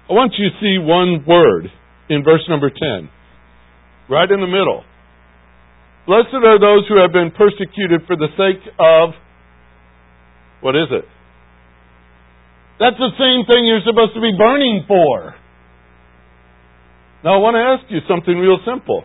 I 0.09 0.13
want 0.13 0.33
you 0.39 0.49
to 0.49 0.57
see 0.61 0.79
one 0.79 1.25
word 1.27 1.69
in 2.09 2.23
verse 2.23 2.45
number 2.49 2.71
10 2.71 3.11
right 4.09 4.31
in 4.31 4.41
the 4.41 4.47
middle. 4.47 4.85
Blessed 6.07 6.39
are 6.39 6.61
those 6.61 6.87
who 6.89 7.01
have 7.03 7.13
been 7.13 7.33
persecuted 7.35 8.07
for 8.07 8.15
the 8.15 8.31
sake 8.39 8.63
of, 8.79 9.11
what 10.61 10.77
is 10.77 10.87
it? 10.93 11.05
That's 12.79 12.97
the 12.97 13.11
same 13.19 13.43
thing 13.51 13.67
you're 13.67 13.83
supposed 13.83 14.15
to 14.15 14.21
be 14.21 14.31
burning 14.39 14.85
for. 14.87 15.35
Now 17.27 17.35
I 17.35 17.39
want 17.43 17.59
to 17.59 17.65
ask 17.67 17.91
you 17.91 17.99
something 18.07 18.39
real 18.39 18.63
simple. 18.63 19.03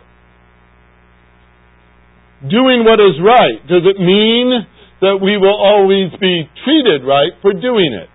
Doing 2.46 2.86
what 2.86 3.02
is 3.02 3.18
right, 3.18 3.58
does 3.66 3.82
it 3.82 3.98
mean 3.98 4.62
that 5.02 5.18
we 5.18 5.42
will 5.42 5.58
always 5.58 6.14
be 6.22 6.46
treated 6.62 7.02
right 7.02 7.34
for 7.42 7.52
doing 7.52 7.98
it? 7.98 8.14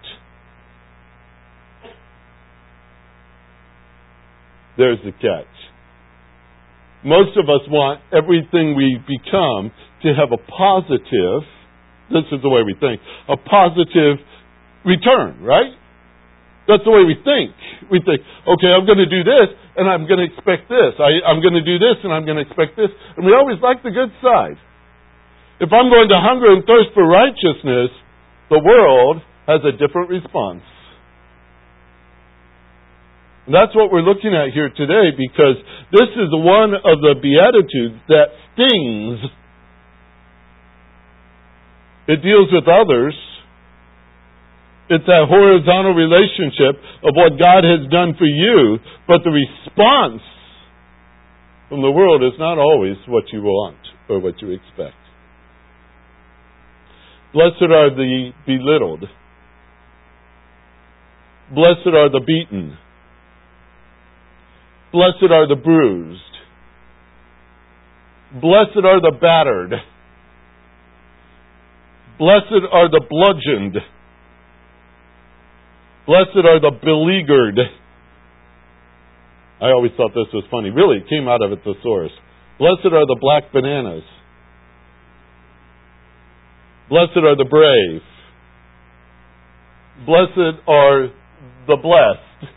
There's 4.79 4.99
the 5.05 5.11
catch. 5.11 5.51
Most 7.05 7.37
of 7.37 7.51
us 7.51 7.67
want 7.67 7.99
everything 8.15 8.77
we 8.77 9.03
become 9.03 9.73
to 10.07 10.15
have 10.15 10.31
a 10.31 10.39
positive, 10.39 11.43
this 12.15 12.31
is 12.31 12.39
the 12.47 12.49
way 12.49 12.63
we 12.63 12.79
think, 12.79 13.01
a 13.29 13.37
positive 13.37 14.23
return, 14.85 15.43
right? 15.43 15.75
That's 16.67 16.83
the 16.83 16.91
way 16.91 17.07
we 17.07 17.15
think. 17.23 17.55
We 17.91 18.03
think, 18.03 18.27
okay, 18.43 18.71
I'm 18.75 18.83
going 18.87 18.99
to 18.99 19.07
do 19.07 19.23
this, 19.23 19.55
and 19.79 19.87
I'm 19.87 20.11
going 20.11 20.19
to 20.19 20.27
expect 20.27 20.67
this. 20.67 20.99
I, 20.99 21.23
I'm 21.23 21.39
going 21.39 21.55
to 21.55 21.63
do 21.63 21.79
this, 21.79 22.03
and 22.03 22.11
I'm 22.11 22.27
going 22.27 22.43
to 22.43 22.47
expect 22.47 22.75
this. 22.75 22.91
And 23.15 23.23
we 23.23 23.31
always 23.35 23.63
like 23.63 23.87
the 23.87 23.95
good 23.95 24.11
side. 24.19 24.59
If 25.63 25.71
I'm 25.71 25.89
going 25.89 26.11
to 26.11 26.19
hunger 26.19 26.51
and 26.53 26.67
thirst 26.67 26.91
for 26.93 27.07
righteousness, 27.07 27.95
the 28.51 28.59
world 28.59 29.23
has 29.47 29.63
a 29.63 29.73
different 29.79 30.11
response. 30.11 30.67
And 33.47 33.55
that's 33.55 33.75
what 33.79 33.95
we're 33.95 34.03
looking 34.03 34.35
at 34.35 34.51
here 34.51 34.69
today 34.75 35.15
because 35.15 35.57
this 35.95 36.11
is 36.19 36.35
one 36.35 36.75
of 36.75 36.99
the 36.99 37.15
Beatitudes 37.23 38.03
that 38.11 38.35
stings. 38.53 39.23
It 42.11 42.23
deals 42.27 42.51
with 42.51 42.67
others. 42.67 43.15
It's 44.89 45.05
that 45.07 45.27
horizontal 45.29 45.95
relationship 45.95 46.79
of 47.03 47.13
what 47.15 47.35
God 47.43 47.65
has 47.67 47.91
done 47.91 48.15
for 48.17 48.27
you, 48.27 48.79
but 49.09 49.23
the 49.25 49.35
response 49.35 50.23
from 51.69 51.83
the 51.83 51.91
world 51.91 52.23
is 52.23 52.39
not 52.39 52.59
always 52.59 52.97
what 53.09 53.25
you 53.33 53.43
want 53.43 53.79
or 54.09 54.21
what 54.21 54.41
you 54.41 54.53
expect. 54.53 54.95
Blessed 57.35 57.63
are 57.63 57.91
the 57.91 58.31
belittled. 58.47 59.05
Blessed 61.53 61.89
are 61.93 62.11
the 62.11 62.23
beaten. 62.25 62.79
Blessed 64.93 65.31
are 65.31 65.49
the 65.49 65.57
bruised. 65.57 66.21
Blessed 68.41 68.85
are 68.85 69.01
the 69.01 69.13
battered. 69.21 69.75
Blessed 72.19 72.65
are 72.73 72.89
the 72.89 73.03
bludgeoned. 73.11 73.77
Blessed 76.07 76.39
are 76.45 76.61
the 76.61 76.71
beleaguered. 76.83 77.59
I 79.61 79.73
always 79.73 79.91
thought 79.97 80.11
this 80.15 80.33
was 80.33 80.45
funny. 80.51 80.71
Really, 80.71 80.99
it 80.99 81.09
came 81.09 81.27
out 81.29 81.43
of 81.43 81.51
a 81.51 81.57
thesaurus. 81.57 82.13
Blessed 82.59 82.87
are 82.87 83.07
the 83.07 83.19
black 83.21 83.53
bananas. 83.53 84.05
Blessed 86.89 87.17
are 87.17 87.37
the 87.37 87.45
brave. 87.45 88.03
Blessed 90.07 90.61
are 90.69 91.09
the 91.67 91.77
blessed. 91.77 92.53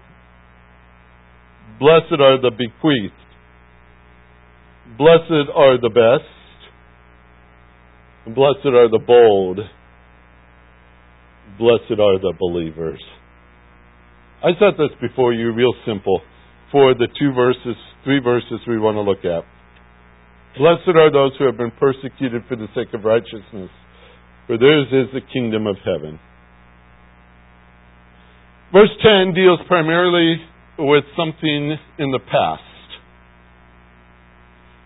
Blessed 1.79 2.21
are 2.21 2.39
the 2.39 2.51
bequeathed. 2.51 3.13
Blessed 4.97 5.49
are 5.55 5.79
the 5.81 5.89
best. 5.89 6.25
Blessed 8.35 8.67
are 8.67 8.89
the 8.89 8.99
bold. 8.99 9.59
Blessed 11.57 11.99
are 11.99 12.19
the 12.19 12.33
believers. 12.37 13.01
I 14.41 14.51
set 14.55 14.77
this 14.77 14.95
before 15.01 15.33
you 15.33 15.51
real 15.51 15.73
simple 15.85 16.21
for 16.71 16.93
the 16.93 17.07
two 17.19 17.33
verses, 17.33 17.75
three 18.05 18.19
verses 18.19 18.59
we 18.67 18.79
want 18.79 18.95
to 18.95 19.01
look 19.01 19.25
at. 19.25 19.43
Blessed 20.57 20.95
are 20.95 21.11
those 21.11 21.31
who 21.37 21.45
have 21.45 21.57
been 21.57 21.71
persecuted 21.75 22.43
for 22.47 22.55
the 22.55 22.67
sake 22.73 22.93
of 22.93 23.03
righteousness, 23.03 23.69
for 24.47 24.57
theirs 24.57 24.87
is 24.91 25.11
the 25.13 25.21
kingdom 25.33 25.67
of 25.67 25.75
heaven. 25.83 26.19
Verse 28.71 28.89
10 29.03 29.33
deals 29.33 29.59
primarily 29.67 30.37
with 30.77 31.03
something 31.17 31.75
in 31.99 32.11
the 32.11 32.19
past. 32.31 32.63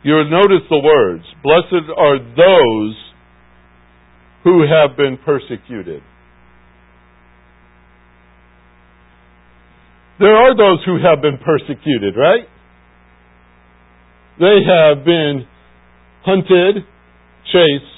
You'll 0.03 0.29
notice 0.29 0.65
the 0.69 0.81
words, 0.81 1.24
Blessed 1.43 1.93
are 1.95 2.17
those 2.17 2.95
who 4.43 4.65
have 4.65 4.98
been 4.98 5.17
persecuted. 5.24 6.01
There 10.20 10.36
are 10.36 10.55
those 10.55 10.79
who 10.86 10.98
have 11.03 11.22
been 11.22 11.38
persecuted, 11.43 12.15
right? 12.15 12.48
They 14.39 14.60
have 14.65 15.05
been 15.05 15.46
hunted, 16.24 16.84
chased, 17.51 17.93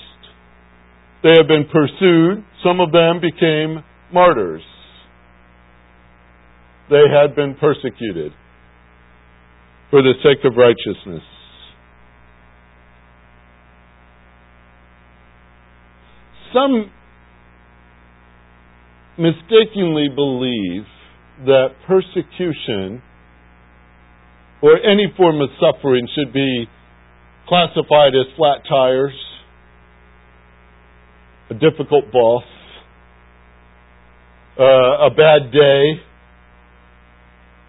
they 1.26 1.34
have 1.38 1.48
been 1.48 1.66
pursued. 1.72 2.46
Some 2.64 2.80
of 2.80 2.92
them 2.92 3.20
became 3.20 3.84
martyrs. 4.14 4.62
They 6.90 7.02
had 7.12 7.36
been 7.36 7.56
persecuted 7.56 8.32
for 9.90 10.04
the 10.04 10.14
sake 10.22 10.46
of 10.46 10.56
righteousness. 10.56 11.24
Some 16.54 16.92
mistakenly 19.18 20.08
believe 20.14 20.86
that 21.46 21.76
persecution 21.88 23.02
or 24.62 24.78
any 24.78 25.12
form 25.18 25.42
of 25.42 25.50
suffering 25.60 26.08
should 26.16 26.34
be 26.34 26.66
classified 27.48 28.16
as 28.16 28.26
flat 28.38 28.62
tires, 28.68 29.14
a 31.50 31.54
difficult 31.54 32.12
boss, 32.12 32.44
uh, 34.60 35.08
a 35.08 35.10
bad 35.10 35.52
day. 35.52 36.02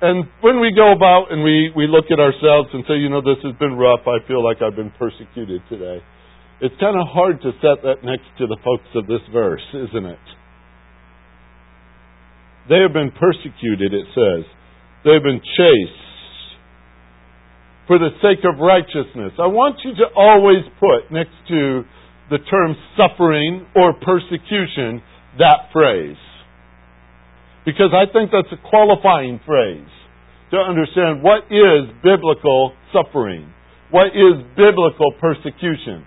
And 0.01 0.25
when 0.41 0.61
we 0.61 0.73
go 0.75 0.93
about 0.93 1.33
and 1.33 1.43
we, 1.43 1.73
we 1.77 1.87
look 1.87 2.07
at 2.11 2.21
ourselves 2.21 2.69
and 2.73 2.85
say, 2.87 2.95
you 2.97 3.09
know, 3.09 3.21
this 3.21 3.43
has 3.43 3.55
been 3.59 3.75
rough, 3.75 4.07
I 4.07 4.27
feel 4.29 4.45
like 4.45 4.59
I've 4.63 4.77
been 4.77 4.93
persecuted 4.99 5.63
today. 5.69 5.99
It's 6.61 6.75
kind 6.81 6.97
of 6.97 7.09
hard 7.09 7.43
to 7.43 7.53
set 7.61 7.83
that 7.83 8.05
next 8.05 8.29
to 8.39 8.47
the 8.47 8.57
folks 8.65 8.89
of 8.95 9.07
this 9.07 9.21
verse, 9.33 9.65
isn't 9.75 10.07
it? 10.07 10.25
They 12.69 12.83
have 12.83 12.93
been 12.93 13.13
persecuted, 13.15 13.95
it 13.95 14.07
says. 14.15 14.45
They 15.05 15.15
have 15.15 15.23
been 15.23 15.41
chased 15.41 16.07
for 17.87 17.99
the 17.99 18.11
sake 18.19 18.43
of 18.43 18.59
righteousness. 18.59 19.39
I 19.39 19.47
want 19.47 19.79
you 19.85 19.95
to 19.95 20.07
always 20.17 20.67
put 20.81 21.13
next 21.15 21.35
to 21.49 21.87
the 22.31 22.39
term 22.51 22.75
suffering 22.99 23.67
or 23.77 23.95
persecution 23.95 25.03
that 25.39 25.71
phrase. 25.73 26.19
Because 27.65 27.95
I 27.95 28.11
think 28.13 28.31
that's 28.31 28.51
a 28.51 28.69
qualifying 28.69 29.41
phrase 29.47 29.87
to 30.51 30.57
understand 30.57 31.23
what 31.23 31.47
is 31.51 31.91
biblical 32.03 32.73
suffering. 32.93 33.53
What 33.91 34.09
is 34.09 34.43
biblical 34.57 35.13
persecution? 35.21 36.05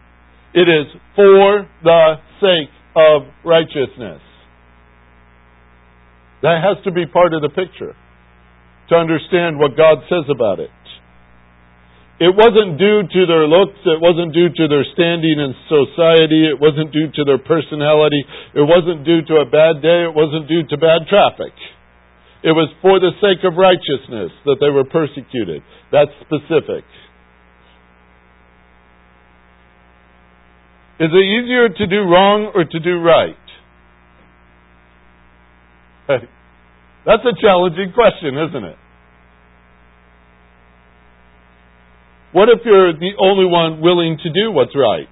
It 0.54 0.68
is 0.68 0.88
for 1.16 1.68
the 1.84 2.16
sake 2.40 2.72
of 2.96 3.24
righteousness. 3.46 4.22
That 6.42 6.64
has 6.64 6.84
to 6.86 6.92
be 6.92 7.06
part 7.06 7.34
of 7.34 7.42
the 7.42 7.50
picture 7.50 7.96
to 8.90 8.96
understand 8.96 9.60
what 9.60 9.76
God 9.78 10.00
says 10.10 10.26
about 10.32 10.60
it. 10.60 10.72
It 12.20 12.36
wasn't 12.36 12.76
due 12.76 13.08
to 13.08 13.22
their 13.32 13.48
looks. 13.48 13.80
It 13.88 14.04
wasn't 14.04 14.36
due 14.36 14.52
to 14.52 14.68
their 14.68 14.84
standing 14.92 15.40
in 15.40 15.56
society. 15.72 16.52
It 16.52 16.60
wasn't 16.60 16.92
due 16.92 17.08
to 17.16 17.24
their 17.24 17.40
personality. 17.40 18.20
It 18.52 18.68
wasn't 18.68 19.08
due 19.08 19.24
to 19.24 19.40
a 19.40 19.48
bad 19.48 19.80
day. 19.80 20.04
It 20.04 20.12
wasn't 20.12 20.52
due 20.52 20.68
to 20.68 20.76
bad 20.76 21.08
traffic. 21.08 21.56
It 22.44 22.52
was 22.52 22.68
for 22.84 23.00
the 23.00 23.16
sake 23.24 23.44
of 23.48 23.56
righteousness 23.56 24.32
that 24.44 24.60
they 24.60 24.68
were 24.68 24.84
persecuted. 24.84 25.64
That's 25.92 26.12
specific. 26.20 26.84
Is 31.00 31.08
it 31.08 31.24
easier 31.24 31.70
to 31.72 31.88
do 31.88 32.04
wrong 32.04 32.52
or 32.54 32.66
to 32.68 32.80
do 32.80 33.00
right? 33.00 33.49
That's 36.10 37.24
a 37.24 37.36
challenging 37.42 37.94
question, 37.94 38.34
isn't 38.36 38.66
it? 38.66 38.80
What 42.32 42.50
if 42.50 42.62
you're 42.66 42.94
the 42.94 43.14
only 43.18 43.46
one 43.46 43.82
willing 43.82 44.18
to 44.22 44.30
do 44.30 44.52
what's 44.54 44.76
right? 44.78 45.10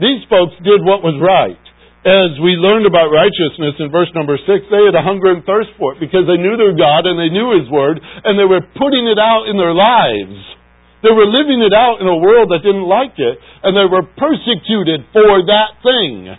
These 0.00 0.24
folks 0.28 0.52
did 0.64 0.84
what 0.84 1.00
was 1.00 1.16
right. 1.20 1.60
As 2.02 2.34
we 2.42 2.58
learned 2.58 2.84
about 2.84 3.14
righteousness 3.14 3.78
in 3.78 3.94
verse 3.94 4.10
number 4.12 4.34
six, 4.42 4.66
they 4.68 4.82
had 4.82 4.98
a 4.98 5.06
hunger 5.06 5.30
and 5.30 5.46
thirst 5.46 5.70
for 5.78 5.94
it 5.94 6.02
because 6.02 6.26
they 6.26 6.36
knew 6.36 6.58
their 6.58 6.74
God 6.74 7.06
and 7.06 7.14
they 7.14 7.30
knew 7.30 7.54
His 7.54 7.70
Word 7.70 8.02
and 8.02 8.34
they 8.34 8.48
were 8.48 8.64
putting 8.74 9.06
it 9.06 9.22
out 9.22 9.46
in 9.46 9.54
their 9.54 9.72
lives. 9.72 10.36
They 11.06 11.14
were 11.14 11.30
living 11.30 11.62
it 11.62 11.72
out 11.72 12.02
in 12.02 12.10
a 12.10 12.18
world 12.18 12.50
that 12.50 12.66
didn't 12.66 12.90
like 12.90 13.14
it 13.16 13.36
and 13.62 13.72
they 13.78 13.86
were 13.86 14.02
persecuted 14.18 15.06
for 15.14 15.46
that 15.46 15.78
thing. 15.86 16.34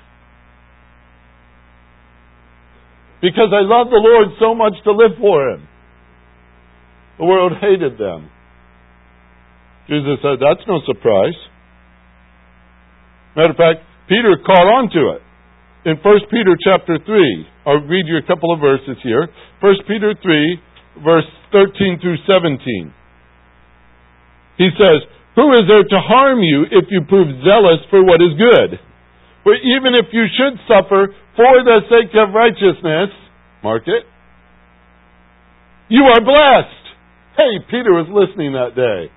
Because 3.23 3.55
I 3.55 3.63
love 3.63 3.87
the 3.87 4.03
Lord 4.03 4.35
so 4.35 4.51
much 4.51 4.75
to 4.83 4.91
live 4.91 5.15
for 5.15 5.55
Him. 5.55 5.63
The 7.17 7.23
world 7.23 7.55
hated 7.55 7.95
them. 7.95 8.27
Jesus 9.87 10.19
said, 10.19 10.43
That's 10.43 10.67
no 10.67 10.83
surprise. 10.83 11.39
Matter 13.39 13.55
of 13.55 13.57
fact, 13.57 13.79
Peter 14.11 14.35
caught 14.43 14.67
on 14.67 14.91
to 14.91 15.15
it. 15.15 15.23
In 15.87 15.95
1 16.03 16.31
Peter 16.31 16.59
chapter 16.59 16.99
3, 16.99 17.47
I'll 17.65 17.87
read 17.87 18.11
you 18.11 18.19
a 18.19 18.27
couple 18.27 18.51
of 18.51 18.59
verses 18.59 18.99
here. 18.99 19.31
1 19.63 19.87
Peter 19.87 20.11
3, 20.19 21.03
verse 21.03 21.27
13 21.55 22.03
through 22.03 22.19
17. 22.27 22.59
He 24.59 24.67
says, 24.75 24.99
Who 25.39 25.47
is 25.55 25.63
there 25.71 25.87
to 25.87 25.99
harm 26.03 26.43
you 26.43 26.67
if 26.75 26.91
you 26.91 27.07
prove 27.07 27.31
zealous 27.47 27.79
for 27.87 28.03
what 28.03 28.19
is 28.19 28.35
good? 28.35 28.79
For 29.47 29.55
even 29.55 29.95
if 29.95 30.11
you 30.11 30.27
should 30.35 30.59
suffer 30.67 31.15
for 31.35 31.63
the 31.65 31.81
sake 31.89 32.13
of 32.13 32.33
righteousness, 32.33 33.09
mark 33.63 33.83
it, 33.87 34.05
you 35.89 36.03
are 36.03 36.21
blessed. 36.21 36.83
Hey, 37.37 37.65
Peter 37.69 37.93
was 37.93 38.09
listening 38.09 38.53
that 38.53 38.77
day. 38.77 39.09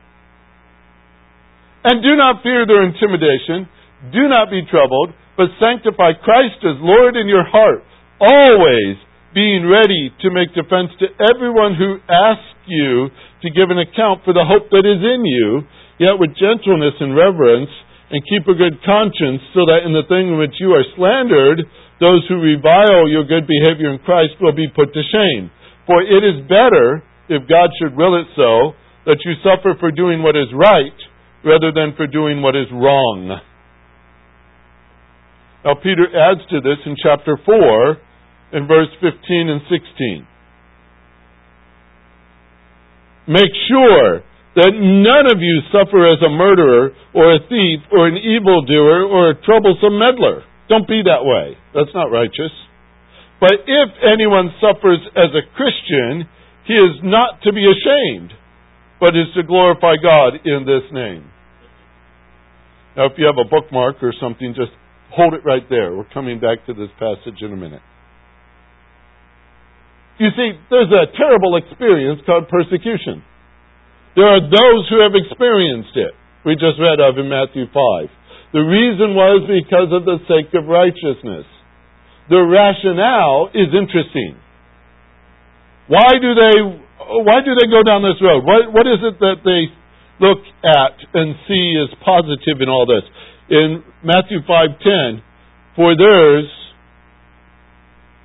And 1.85 2.03
do 2.03 2.17
not 2.17 2.43
fear 2.43 2.67
their 2.67 2.83
intimidation. 2.83 3.69
Do 4.11 4.27
not 4.27 4.51
be 4.51 4.67
troubled, 4.67 5.15
but 5.37 5.55
sanctify 5.61 6.19
Christ 6.25 6.59
as 6.65 6.81
Lord 6.83 7.17
in 7.17 7.29
your 7.29 7.45
heart. 7.45 7.85
Always 8.19 8.97
being 9.37 9.69
ready 9.69 10.11
to 10.25 10.33
make 10.33 10.57
defense 10.57 10.91
to 10.99 11.13
everyone 11.31 11.77
who 11.77 12.01
asks 12.09 12.57
you 12.67 13.13
to 13.45 13.49
give 13.53 13.69
an 13.69 13.79
account 13.79 14.25
for 14.25 14.33
the 14.33 14.49
hope 14.49 14.73
that 14.73 14.89
is 14.89 14.99
in 15.05 15.23
you, 15.23 15.63
yet 16.01 16.17
with 16.17 16.33
gentleness 16.35 16.97
and 16.99 17.15
reverence, 17.15 17.71
and 18.11 18.23
keep 18.31 18.47
a 18.47 18.55
good 18.55 18.79
conscience, 18.87 19.43
so 19.51 19.67
that 19.67 19.83
in 19.83 19.91
the 19.91 20.07
thing 20.07 20.31
in 20.31 20.39
which 20.39 20.55
you 20.63 20.71
are 20.71 20.87
slandered, 20.95 21.67
those 21.99 22.23
who 22.29 22.39
revile 22.39 23.11
your 23.11 23.27
good 23.27 23.49
behavior 23.51 23.91
in 23.91 23.99
Christ 24.07 24.39
will 24.39 24.55
be 24.55 24.71
put 24.71 24.95
to 24.95 25.03
shame. 25.11 25.51
For 25.87 26.03
it 26.03 26.23
is 26.23 26.47
better, 26.47 27.03
if 27.27 27.49
God 27.51 27.71
should 27.81 27.99
will 27.99 28.15
it 28.21 28.31
so, 28.39 28.79
that 29.07 29.19
you 29.27 29.35
suffer 29.43 29.75
for 29.79 29.91
doing 29.91 30.23
what 30.23 30.37
is 30.37 30.51
right, 30.55 30.99
rather 31.45 31.71
than 31.75 31.95
for 31.97 32.07
doing 32.07 32.43
what 32.43 32.55
is 32.55 32.67
wrong. 32.71 33.41
Now, 35.65 35.75
Peter 35.75 36.07
adds 36.07 36.47
to 36.51 36.61
this 36.61 36.79
in 36.87 36.95
chapter 37.03 37.39
4 37.45 37.97
in 38.53 38.67
verse 38.69 38.91
15 39.03 39.51
and 39.51 39.61
16. 39.67 40.27
Make 43.27 43.51
sure 43.67 44.23
that 44.57 44.73
none 44.73 45.29
of 45.29 45.37
you 45.39 45.57
suffer 45.69 46.01
as 46.09 46.17
a 46.25 46.33
murderer 46.33 46.97
or 47.13 47.37
a 47.37 47.45
thief 47.45 47.85
or 47.93 48.09
an 48.09 48.17
evildoer 48.17 49.05
or 49.05 49.31
a 49.31 49.37
troublesome 49.45 50.01
meddler. 50.01 50.49
Don't 50.69 50.89
be 50.89 51.05
that 51.05 51.23
way. 51.23 51.61
That's 51.77 51.93
not 51.93 52.09
righteous. 52.09 52.51
But 53.39 53.69
if 53.69 53.89
anyone 54.01 54.49
suffers 54.57 55.05
as 55.13 55.29
a 55.37 55.45
Christian, 55.53 56.25
he 56.65 56.73
is 56.73 57.05
not 57.05 57.45
to 57.45 57.53
be 57.53 57.69
ashamed, 57.69 58.33
but 58.99 59.13
is 59.13 59.29
to 59.37 59.45
glorify 59.45 60.01
God 60.01 60.41
in 60.49 60.65
this 60.65 60.89
name. 60.89 61.29
Now, 62.97 63.13
if 63.13 63.13
you 63.21 63.29
have 63.29 63.37
a 63.37 63.45
bookmark 63.45 64.03
or 64.03 64.17
something, 64.19 64.57
just 64.57 64.73
hold 65.13 65.35
it 65.35 65.45
right 65.45 65.69
there. 65.69 65.95
We're 65.95 66.09
coming 66.17 66.41
back 66.41 66.65
to 66.65 66.73
this 66.73 66.89
passage 66.99 67.45
in 67.45 67.53
a 67.53 67.57
minute. 67.57 67.85
You 70.19 70.33
see, 70.33 70.57
there's 70.71 70.89
a 70.89 71.13
terrible 71.13 71.61
experience 71.61 72.25
called 72.25 72.49
persecution. 72.49 73.21
There 74.17 74.25
are 74.25 74.41
those 74.41 74.89
who 74.89 75.05
have 75.05 75.13
experienced 75.13 75.93
it. 75.95 76.17
We 76.49 76.57
just 76.57 76.81
read 76.81 76.99
of 77.05 77.21
in 77.21 77.29
Matthew 77.29 77.69
5. 77.69 77.77
The 78.57 78.65
reason 78.65 79.13
was 79.13 79.45
because 79.45 79.93
of 79.93 80.09
the 80.09 80.17
sake 80.25 80.57
of 80.57 80.65
righteousness. 80.65 81.45
The 82.33 82.41
rationale 82.41 83.53
is 83.53 83.69
interesting. 83.77 84.41
Why 85.87 86.17
do 86.17 86.33
they 86.33 86.57
why 87.07 87.39
do 87.45 87.55
they 87.55 87.71
go 87.71 87.85
down 87.85 88.03
this 88.03 88.19
road? 88.19 88.43
What, 88.43 88.73
what 88.73 88.87
is 88.89 88.99
it 88.99 89.21
that 89.21 89.45
they 89.47 89.71
look 90.19 90.43
at 90.65 90.97
and 91.15 91.37
see 91.47 91.79
as 91.79 91.93
positive 92.03 92.59
in 92.59 92.69
all 92.69 92.87
this? 92.87 93.05
In 93.51 93.85
Matthew 94.03 94.43
5:10, 94.43 95.23
for 95.77 95.95
theirs 95.95 96.51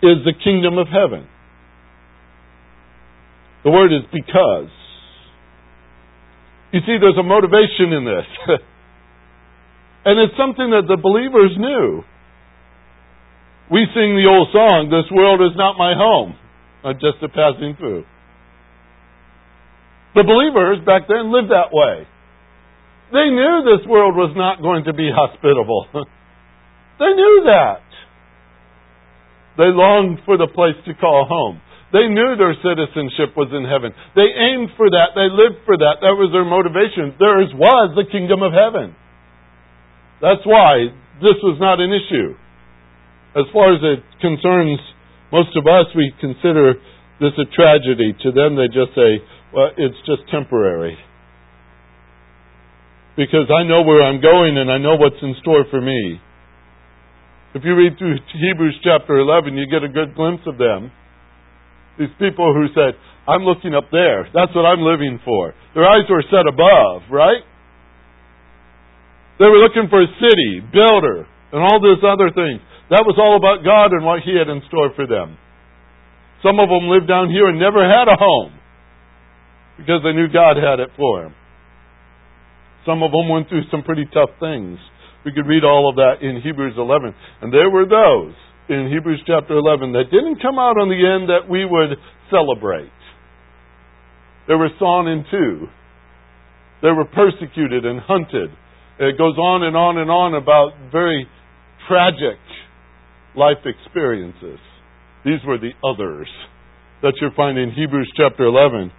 is 0.01 0.25
the 0.25 0.33
kingdom 0.43 0.79
of 0.79 0.87
heaven. 0.87 1.27
The 3.63 3.69
word 3.69 3.93
is 3.93 4.01
because. 4.11 4.71
You 6.71 6.79
see, 6.87 6.95
there's 6.99 7.19
a 7.19 7.23
motivation 7.23 7.91
in 7.91 8.03
this. 8.07 8.27
and 10.05 10.15
it's 10.19 10.37
something 10.39 10.71
that 10.71 10.87
the 10.87 10.95
believers 10.95 11.51
knew. 11.59 12.03
We 13.71 13.87
sing 13.95 14.15
the 14.15 14.27
old 14.27 14.51
song, 14.51 14.91
This 14.91 15.07
world 15.11 15.39
is 15.43 15.55
not 15.55 15.77
my 15.77 15.95
home, 15.95 16.35
I'm 16.83 16.95
just 16.95 17.23
a 17.23 17.27
passing 17.27 17.75
through. 17.77 18.03
The 20.15 20.23
believers 20.27 20.83
back 20.85 21.07
then 21.07 21.31
lived 21.31 21.51
that 21.51 21.71
way. 21.71 22.07
They 23.11 23.27
knew 23.31 23.63
this 23.63 23.87
world 23.87 24.15
was 24.15 24.31
not 24.35 24.61
going 24.61 24.85
to 24.85 24.93
be 24.93 25.11
hospitable. 25.11 25.87
they 26.99 27.11
knew 27.15 27.43
that. 27.47 27.83
They 29.57 29.71
longed 29.71 30.19
for 30.25 30.37
the 30.37 30.47
place 30.47 30.79
to 30.87 30.93
call 30.95 31.27
home. 31.27 31.59
They 31.91 32.07
knew 32.07 32.39
their 32.39 32.55
citizenship 32.63 33.35
was 33.35 33.51
in 33.51 33.67
heaven. 33.67 33.91
They 34.15 34.31
aimed 34.31 34.71
for 34.79 34.87
that. 34.87 35.11
They 35.11 35.27
lived 35.27 35.67
for 35.67 35.75
that. 35.75 35.99
That 35.99 36.15
was 36.15 36.31
their 36.31 36.47
motivation. 36.47 37.19
Theirs 37.19 37.51
was 37.51 37.91
the 37.99 38.07
kingdom 38.07 38.39
of 38.39 38.55
heaven. 38.55 38.95
That's 40.23 40.43
why 40.47 40.95
this 41.19 41.35
was 41.43 41.59
not 41.59 41.83
an 41.83 41.91
issue. 41.91 42.39
As 43.35 43.43
far 43.51 43.75
as 43.75 43.83
it 43.83 44.03
concerns 44.23 44.79
most 45.35 45.51
of 45.59 45.67
us, 45.67 45.91
we 45.95 46.15
consider 46.19 46.79
this 47.19 47.35
a 47.35 47.47
tragedy. 47.51 48.15
To 48.23 48.31
them, 48.31 48.55
they 48.55 48.71
just 48.71 48.95
say, 48.95 49.19
well, 49.51 49.71
it's 49.75 49.99
just 50.07 50.23
temporary. 50.31 50.95
Because 53.19 53.51
I 53.51 53.67
know 53.67 53.83
where 53.83 54.03
I'm 54.03 54.23
going 54.23 54.57
and 54.57 54.71
I 54.71 54.79
know 54.79 54.95
what's 54.95 55.19
in 55.21 55.35
store 55.41 55.67
for 55.69 55.81
me. 55.81 56.19
If 57.53 57.63
you 57.67 57.75
read 57.75 57.99
through 57.99 58.15
Hebrews 58.31 58.79
chapter 58.83 59.19
11, 59.19 59.55
you 59.55 59.67
get 59.67 59.83
a 59.83 59.91
good 59.91 60.15
glimpse 60.15 60.43
of 60.47 60.57
them. 60.57 60.91
These 61.99 62.13
people 62.19 62.53
who 62.53 62.67
said, 62.73 62.95
I'm 63.27 63.43
looking 63.43 63.75
up 63.75 63.91
there. 63.91 64.25
That's 64.33 64.53
what 64.55 64.65
I'm 64.65 64.81
living 64.81 65.19
for. 65.23 65.53
Their 65.75 65.85
eyes 65.85 66.07
were 66.09 66.23
set 66.31 66.47
above, 66.47 67.07
right? 67.11 67.43
They 69.39 69.45
were 69.45 69.61
looking 69.61 69.89
for 69.89 70.01
a 70.01 70.09
city, 70.21 70.61
builder, 70.71 71.25
and 71.53 71.61
all 71.61 71.81
these 71.81 72.01
other 72.03 72.29
things. 72.33 72.61
That 72.89 73.07
was 73.07 73.15
all 73.15 73.37
about 73.37 73.63
God 73.63 73.95
and 73.95 74.05
what 74.05 74.21
He 74.21 74.35
had 74.35 74.49
in 74.49 74.61
store 74.67 74.91
for 74.95 75.07
them. 75.07 75.37
Some 76.43 76.59
of 76.59 76.69
them 76.69 76.89
lived 76.89 77.07
down 77.07 77.29
here 77.29 77.47
and 77.47 77.59
never 77.59 77.85
had 77.85 78.09
a 78.09 78.17
home 78.17 78.53
because 79.77 80.01
they 80.03 80.13
knew 80.13 80.27
God 80.27 80.57
had 80.57 80.81
it 80.81 80.89
for 80.97 81.23
them. 81.23 81.33
Some 82.85 83.03
of 83.03 83.11
them 83.13 83.29
went 83.29 83.47
through 83.47 83.69
some 83.69 83.83
pretty 83.83 84.05
tough 84.09 84.33
things. 84.41 84.81
We 85.23 85.31
could 85.31 85.45
read 85.45 85.63
all 85.63 85.89
of 85.89 85.95
that 86.01 86.25
in 86.25 86.41
Hebrews 86.41 86.73
11. 86.77 87.13
And 87.41 87.53
there 87.53 87.69
were 87.69 87.85
those 87.85 88.33
in 88.71 88.87
Hebrews 88.87 89.21
chapter 89.27 89.59
11 89.59 89.91
that 89.91 90.07
didn't 90.07 90.41
come 90.41 90.55
out 90.55 90.79
on 90.79 90.87
the 90.87 91.03
end 91.03 91.27
that 91.27 91.51
we 91.51 91.67
would 91.67 91.99
celebrate. 92.31 92.95
They 94.47 94.55
were 94.55 94.71
sawn 94.79 95.11
in 95.11 95.27
two. 95.27 95.67
They 96.81 96.95
were 96.95 97.05
persecuted 97.05 97.85
and 97.85 97.99
hunted. 97.99 98.49
It 98.97 99.17
goes 99.17 99.35
on 99.35 99.67
and 99.67 99.75
on 99.75 99.99
and 99.99 100.09
on 100.09 100.39
about 100.39 100.71
very 100.91 101.27
tragic 101.87 102.39
life 103.35 103.59
experiences. 103.67 104.59
These 105.27 105.43
were 105.45 105.59
the 105.59 105.75
others 105.83 106.31
that 107.03 107.19
you 107.19 107.29
find 107.35 107.57
in 107.59 107.71
Hebrews 107.75 108.09
chapter 108.15 108.45
11, 108.45 108.91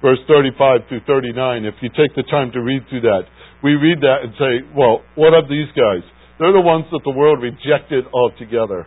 verse 0.00 0.18
35 0.26 0.88
through 0.88 1.04
39. 1.06 1.64
If 1.64 1.74
you 1.82 1.90
take 1.92 2.16
the 2.16 2.24
time 2.30 2.50
to 2.52 2.60
read 2.64 2.82
through 2.88 3.02
that, 3.02 3.28
we 3.62 3.74
read 3.74 4.00
that 4.00 4.24
and 4.24 4.32
say, 4.40 4.64
well, 4.74 5.04
what 5.16 5.34
of 5.34 5.50
these 5.50 5.68
guys? 5.76 6.00
They're 6.38 6.54
the 6.54 6.64
ones 6.64 6.86
that 6.92 7.02
the 7.04 7.12
world 7.12 7.42
rejected 7.42 8.06
altogether 8.14 8.86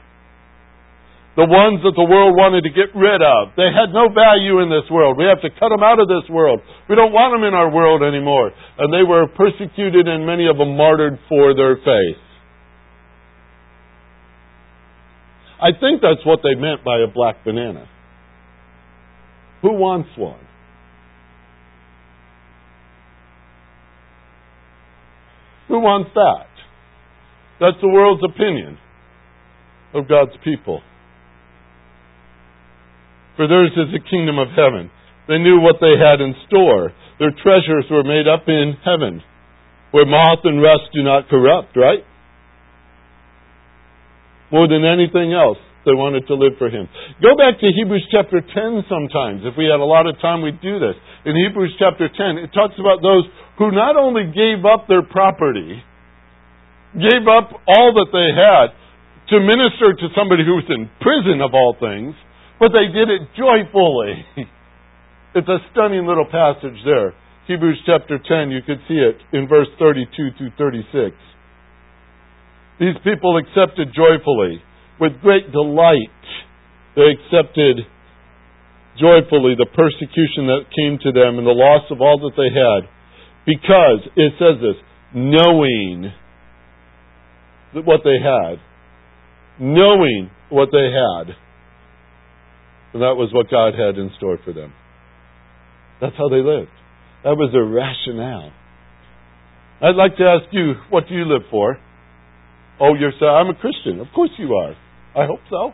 the 1.35 1.47
ones 1.47 1.79
that 1.87 1.95
the 1.95 2.03
world 2.03 2.35
wanted 2.35 2.67
to 2.67 2.71
get 2.75 2.91
rid 2.91 3.23
of. 3.23 3.55
They 3.55 3.71
had 3.71 3.95
no 3.95 4.11
value 4.11 4.59
in 4.59 4.67
this 4.67 4.83
world. 4.91 5.15
We 5.15 5.23
have 5.31 5.39
to 5.47 5.51
cut 5.55 5.71
them 5.71 5.79
out 5.79 6.03
of 6.03 6.11
this 6.11 6.27
world. 6.27 6.59
We 6.91 6.99
don't 6.99 7.15
want 7.15 7.31
them 7.31 7.47
in 7.47 7.55
our 7.55 7.71
world 7.71 8.03
anymore. 8.03 8.51
And 8.51 8.91
they 8.91 9.07
were 9.07 9.31
persecuted 9.31 10.11
and 10.11 10.27
many 10.27 10.51
of 10.51 10.57
them 10.59 10.75
martyred 10.75 11.19
for 11.31 11.55
their 11.55 11.79
faith. 11.79 12.19
I 15.63 15.71
think 15.71 16.01
that's 16.03 16.25
what 16.25 16.43
they 16.43 16.59
meant 16.59 16.83
by 16.83 16.99
a 16.99 17.07
black 17.07 17.45
banana. 17.45 17.87
Who 19.61 19.71
wants 19.79 20.09
one? 20.17 20.41
Who 25.69 25.79
wants 25.79 26.11
that? 26.15 26.51
That's 27.61 27.79
the 27.79 27.87
world's 27.87 28.23
opinion 28.27 28.77
of 29.93 30.09
God's 30.09 30.35
people 30.43 30.81
for 33.35 33.47
theirs 33.47 33.71
is 33.75 33.91
the 33.93 34.03
kingdom 34.09 34.39
of 34.39 34.49
heaven. 34.55 34.91
They 35.27 35.37
knew 35.37 35.59
what 35.59 35.79
they 35.79 35.95
had 35.95 36.19
in 36.19 36.35
store. 36.47 36.91
Their 37.19 37.31
treasures 37.31 37.85
were 37.89 38.03
made 38.03 38.27
up 38.27 38.47
in 38.47 38.75
heaven, 38.83 39.21
where 39.91 40.05
moth 40.05 40.43
and 40.43 40.61
rust 40.61 40.91
do 40.93 41.03
not 41.03 41.29
corrupt, 41.29 41.77
right? 41.77 42.03
More 44.51 44.67
than 44.67 44.83
anything 44.83 45.31
else, 45.31 45.57
they 45.85 45.95
wanted 45.95 46.27
to 46.27 46.35
live 46.35 46.59
for 46.59 46.69
Him. 46.69 46.85
Go 47.23 47.33
back 47.39 47.57
to 47.61 47.67
Hebrews 47.71 48.05
chapter 48.11 48.43
10 48.43 48.85
sometimes. 48.91 49.47
If 49.47 49.55
we 49.57 49.65
had 49.65 49.79
a 49.79 49.87
lot 49.87 50.05
of 50.05 50.19
time, 50.19 50.43
we'd 50.43 50.61
do 50.61 50.77
this. 50.77 50.97
In 51.25 51.33
Hebrews 51.33 51.73
chapter 51.79 52.09
10, 52.09 52.43
it 52.43 52.51
talks 52.53 52.75
about 52.77 53.01
those 53.01 53.25
who 53.57 53.71
not 53.71 53.95
only 53.95 54.29
gave 54.29 54.65
up 54.65 54.85
their 54.91 55.01
property, 55.01 55.81
gave 56.93 57.25
up 57.25 57.55
all 57.65 57.95
that 57.95 58.11
they 58.11 58.29
had 58.35 58.75
to 59.31 59.39
minister 59.39 59.95
to 59.95 60.07
somebody 60.11 60.43
who 60.43 60.59
was 60.59 60.67
in 60.67 60.91
prison 60.99 61.39
of 61.39 61.55
all 61.55 61.77
things, 61.79 62.13
but 62.61 62.69
they 62.77 62.93
did 62.93 63.09
it 63.09 63.25
joyfully. 63.33 64.21
it's 65.35 65.49
a 65.49 65.57
stunning 65.73 66.05
little 66.05 66.29
passage 66.29 66.77
there. 66.85 67.17
Hebrews 67.47 67.81
chapter 67.89 68.21
10, 68.21 68.53
you 68.53 68.61
could 68.61 68.77
see 68.87 69.01
it 69.01 69.17
in 69.33 69.49
verse 69.49 69.67
32 69.79 70.37
through 70.37 70.53
36. 70.61 71.17
These 72.79 73.01
people 73.03 73.41
accepted 73.41 73.89
joyfully, 73.97 74.61
with 74.99 75.19
great 75.21 75.51
delight. 75.51 76.21
They 76.95 77.17
accepted 77.17 77.81
joyfully 79.01 79.57
the 79.57 79.65
persecution 79.73 80.45
that 80.53 80.69
came 80.69 81.01
to 81.01 81.11
them 81.11 81.41
and 81.41 81.47
the 81.47 81.57
loss 81.57 81.89
of 81.89 81.99
all 81.99 82.21
that 82.21 82.37
they 82.37 82.53
had. 82.53 82.85
Because, 83.43 84.05
it 84.15 84.33
says 84.37 84.61
this, 84.61 84.77
knowing 85.15 86.13
what 87.73 88.01
they 88.05 88.21
had. 88.21 88.61
Knowing 89.59 90.29
what 90.49 90.69
they 90.71 90.93
had. 90.93 91.35
And 92.93 93.01
that 93.01 93.15
was 93.15 93.29
what 93.33 93.49
God 93.49 93.73
had 93.73 93.97
in 93.97 94.11
store 94.17 94.37
for 94.43 94.53
them. 94.53 94.73
That's 96.01 96.15
how 96.17 96.29
they 96.29 96.41
lived. 96.41 96.71
That 97.23 97.37
was 97.37 97.51
their 97.53 97.65
rationale. 97.65 98.51
I'd 99.81 99.95
like 99.95 100.17
to 100.17 100.23
ask 100.23 100.45
you, 100.51 100.73
what 100.89 101.07
do 101.07 101.15
you 101.15 101.25
live 101.25 101.43
for? 101.49 101.77
Oh, 102.79 102.93
you're 102.95 103.13
saying, 103.19 103.31
I'm 103.31 103.49
a 103.49 103.55
Christian. 103.55 103.99
Of 103.99 104.07
course 104.13 104.31
you 104.37 104.53
are. 104.53 104.75
I 105.15 105.25
hope 105.25 105.39
so. 105.49 105.71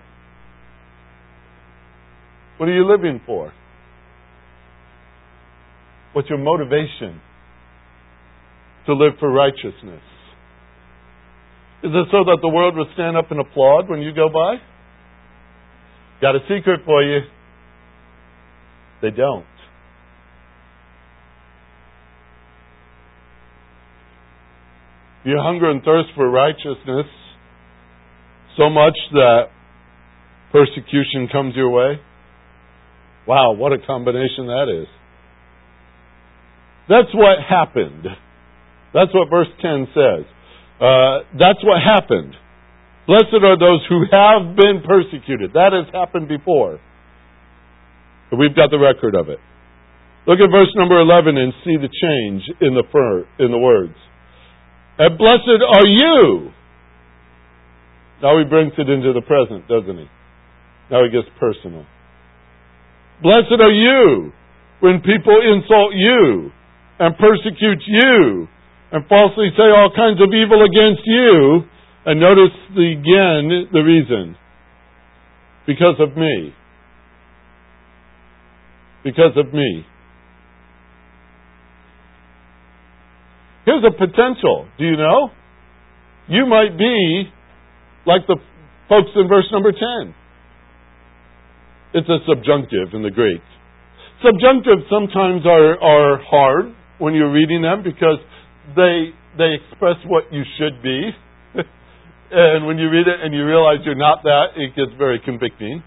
What 2.57 2.69
are 2.69 2.73
you 2.73 2.85
living 2.89 3.21
for? 3.25 3.53
What's 6.13 6.29
your 6.29 6.39
motivation 6.39 7.21
to 8.87 8.93
live 8.93 9.13
for 9.19 9.31
righteousness? 9.31 10.01
Is 11.83 11.91
it 11.93 12.07
so 12.11 12.23
that 12.25 12.39
the 12.41 12.49
world 12.49 12.75
will 12.75 12.89
stand 12.95 13.15
up 13.15 13.29
and 13.29 13.39
applaud 13.39 13.89
when 13.89 14.01
you 14.01 14.13
go 14.13 14.27
by? 14.29 14.55
Got 16.21 16.35
a 16.35 16.39
secret 16.49 16.81
for 16.85 17.03
you. 17.03 17.19
They 19.01 19.11
don't. 19.11 19.45
You 25.23 25.37
hunger 25.39 25.69
and 25.69 25.83
thirst 25.83 26.09
for 26.15 26.29
righteousness 26.29 27.05
so 28.57 28.69
much 28.69 28.95
that 29.11 29.49
persecution 30.51 31.27
comes 31.31 31.53
your 31.55 31.69
way. 31.69 31.99
Wow, 33.27 33.51
what 33.53 33.73
a 33.73 33.77
combination 33.85 34.47
that 34.47 34.67
is. 34.81 34.87
That's 36.89 37.13
what 37.13 37.37
happened. 37.47 38.05
That's 38.93 39.13
what 39.13 39.29
verse 39.29 39.47
10 39.61 39.87
says. 39.93 40.25
Uh, 40.79 41.19
that's 41.37 41.59
what 41.63 41.81
happened. 41.83 42.33
Blessed 43.07 43.39
are 43.41 43.57
those 43.57 43.81
who 43.89 44.03
have 44.11 44.55
been 44.55 44.83
persecuted. 44.85 45.53
That 45.53 45.71
has 45.71 45.87
happened 45.93 46.27
before. 46.27 46.79
But 48.29 48.37
we've 48.37 48.55
got 48.55 48.69
the 48.69 48.79
record 48.79 49.15
of 49.15 49.29
it. 49.29 49.39
Look 50.27 50.39
at 50.43 50.51
verse 50.51 50.67
number 50.75 50.99
11 50.99 51.37
and 51.37 51.53
see 51.63 51.79
the 51.79 51.87
change 51.87 52.43
in 52.59 52.75
the, 52.75 52.83
fir- 52.91 53.25
in 53.39 53.49
the 53.49 53.57
words. 53.57 53.95
And 54.99 55.17
blessed 55.17 55.63
are 55.63 55.87
you. 55.87 56.51
Now 58.21 58.37
he 58.37 58.43
brings 58.43 58.73
it 58.77 58.89
into 58.89 59.13
the 59.13 59.21
present, 59.21 59.69
doesn't 59.69 59.95
he? 59.95 60.07
Now 60.91 61.05
he 61.05 61.11
gets 61.11 61.29
personal. 61.39 61.85
Blessed 63.21 63.55
are 63.61 63.71
you 63.71 64.33
when 64.79 64.99
people 64.99 65.37
insult 65.41 65.93
you 65.95 66.51
and 66.99 67.15
persecute 67.17 67.81
you 67.87 68.47
and 68.91 69.05
falsely 69.07 69.49
say 69.55 69.69
all 69.69 69.91
kinds 69.95 70.19
of 70.19 70.33
evil 70.33 70.65
against 70.65 71.01
you. 71.05 71.61
And 72.07 72.21
notice 72.21 72.55
the, 72.73 72.87
again 72.95 73.67
the 73.73 73.83
reason. 73.83 74.37
Because 75.67 75.95
of 75.99 76.15
me. 76.15 76.53
Because 79.03 79.35
of 79.35 79.53
me. 79.53 79.85
Here's 83.65 83.83
a 83.83 83.91
potential. 83.91 84.69
Do 84.79 84.85
you 84.85 84.95
know? 84.95 85.31
You 86.29 86.45
might 86.45 86.77
be 86.77 87.27
like 88.05 88.25
the 88.25 88.37
folks 88.87 89.09
in 89.13 89.27
verse 89.27 89.47
number 89.51 89.73
10. 89.73 90.15
It's 91.93 92.07
a 92.07 92.19
subjunctive 92.25 92.93
in 92.93 93.03
the 93.03 93.11
Greek. 93.11 93.41
Subjunctives 94.23 94.87
sometimes 94.89 95.45
are, 95.45 95.77
are 95.83 96.21
hard 96.23 96.73
when 96.99 97.13
you're 97.15 97.31
reading 97.31 97.63
them 97.63 97.83
because 97.83 98.19
they 98.77 99.11
they 99.37 99.55
express 99.59 99.97
what 100.07 100.31
you 100.31 100.43
should 100.57 100.81
be. 100.81 101.11
And 102.31 102.65
when 102.65 102.77
you 102.77 102.89
read 102.89 103.07
it 103.07 103.19
and 103.23 103.33
you 103.33 103.45
realize 103.45 103.79
you're 103.85 103.95
not 103.95 104.23
that, 104.23 104.55
it 104.55 104.75
gets 104.75 104.91
very 104.97 105.19
convicting. 105.23 105.83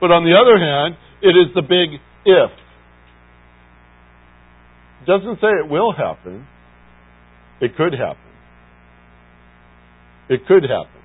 But 0.00 0.10
on 0.10 0.24
the 0.24 0.36
other 0.36 0.58
hand, 0.58 0.96
it 1.22 1.36
is 1.36 1.54
the 1.54 1.62
big 1.62 2.00
if. 2.24 2.50
It 5.02 5.06
doesn't 5.06 5.40
say 5.40 5.48
it 5.48 5.68
will 5.70 5.92
happen. 5.92 6.46
It 7.60 7.76
could 7.76 7.92
happen. 7.92 8.30
It 10.28 10.46
could 10.46 10.62
happen. 10.62 11.00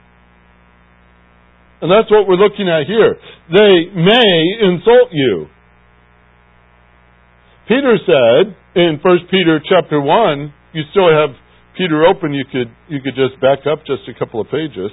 And 1.81 1.91
that's 1.91 2.09
what 2.09 2.27
we're 2.27 2.39
looking 2.39 2.69
at 2.69 2.87
here. 2.87 3.15
They 3.51 3.91
may 3.93 4.31
insult 4.63 5.09
you. 5.11 5.47
Peter 7.67 7.97
said 8.05 8.55
in 8.75 8.99
1 9.01 9.17
Peter 9.31 9.59
chapter 9.67 9.99
1, 9.99 10.53
you 10.73 10.83
still 10.91 11.09
have 11.09 11.35
Peter 11.77 12.05
open, 12.05 12.33
you 12.33 12.45
could, 12.51 12.71
you 12.87 13.01
could 13.01 13.15
just 13.15 13.39
back 13.41 13.67
up 13.67 13.85
just 13.85 14.07
a 14.07 14.17
couple 14.17 14.39
of 14.39 14.47
pages. 14.47 14.91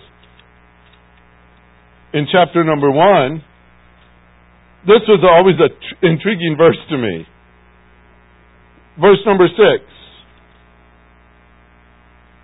In 2.13 2.27
chapter 2.31 2.63
number 2.65 2.91
1, 2.91 3.43
this 4.87 5.03
was 5.07 5.23
always 5.23 5.57
an 5.63 5.71
tr- 5.71 6.07
intriguing 6.07 6.57
verse 6.59 6.79
to 6.91 6.99
me. 6.99 7.25
Verse 9.01 9.23
number 9.25 9.47
6. 9.47 9.57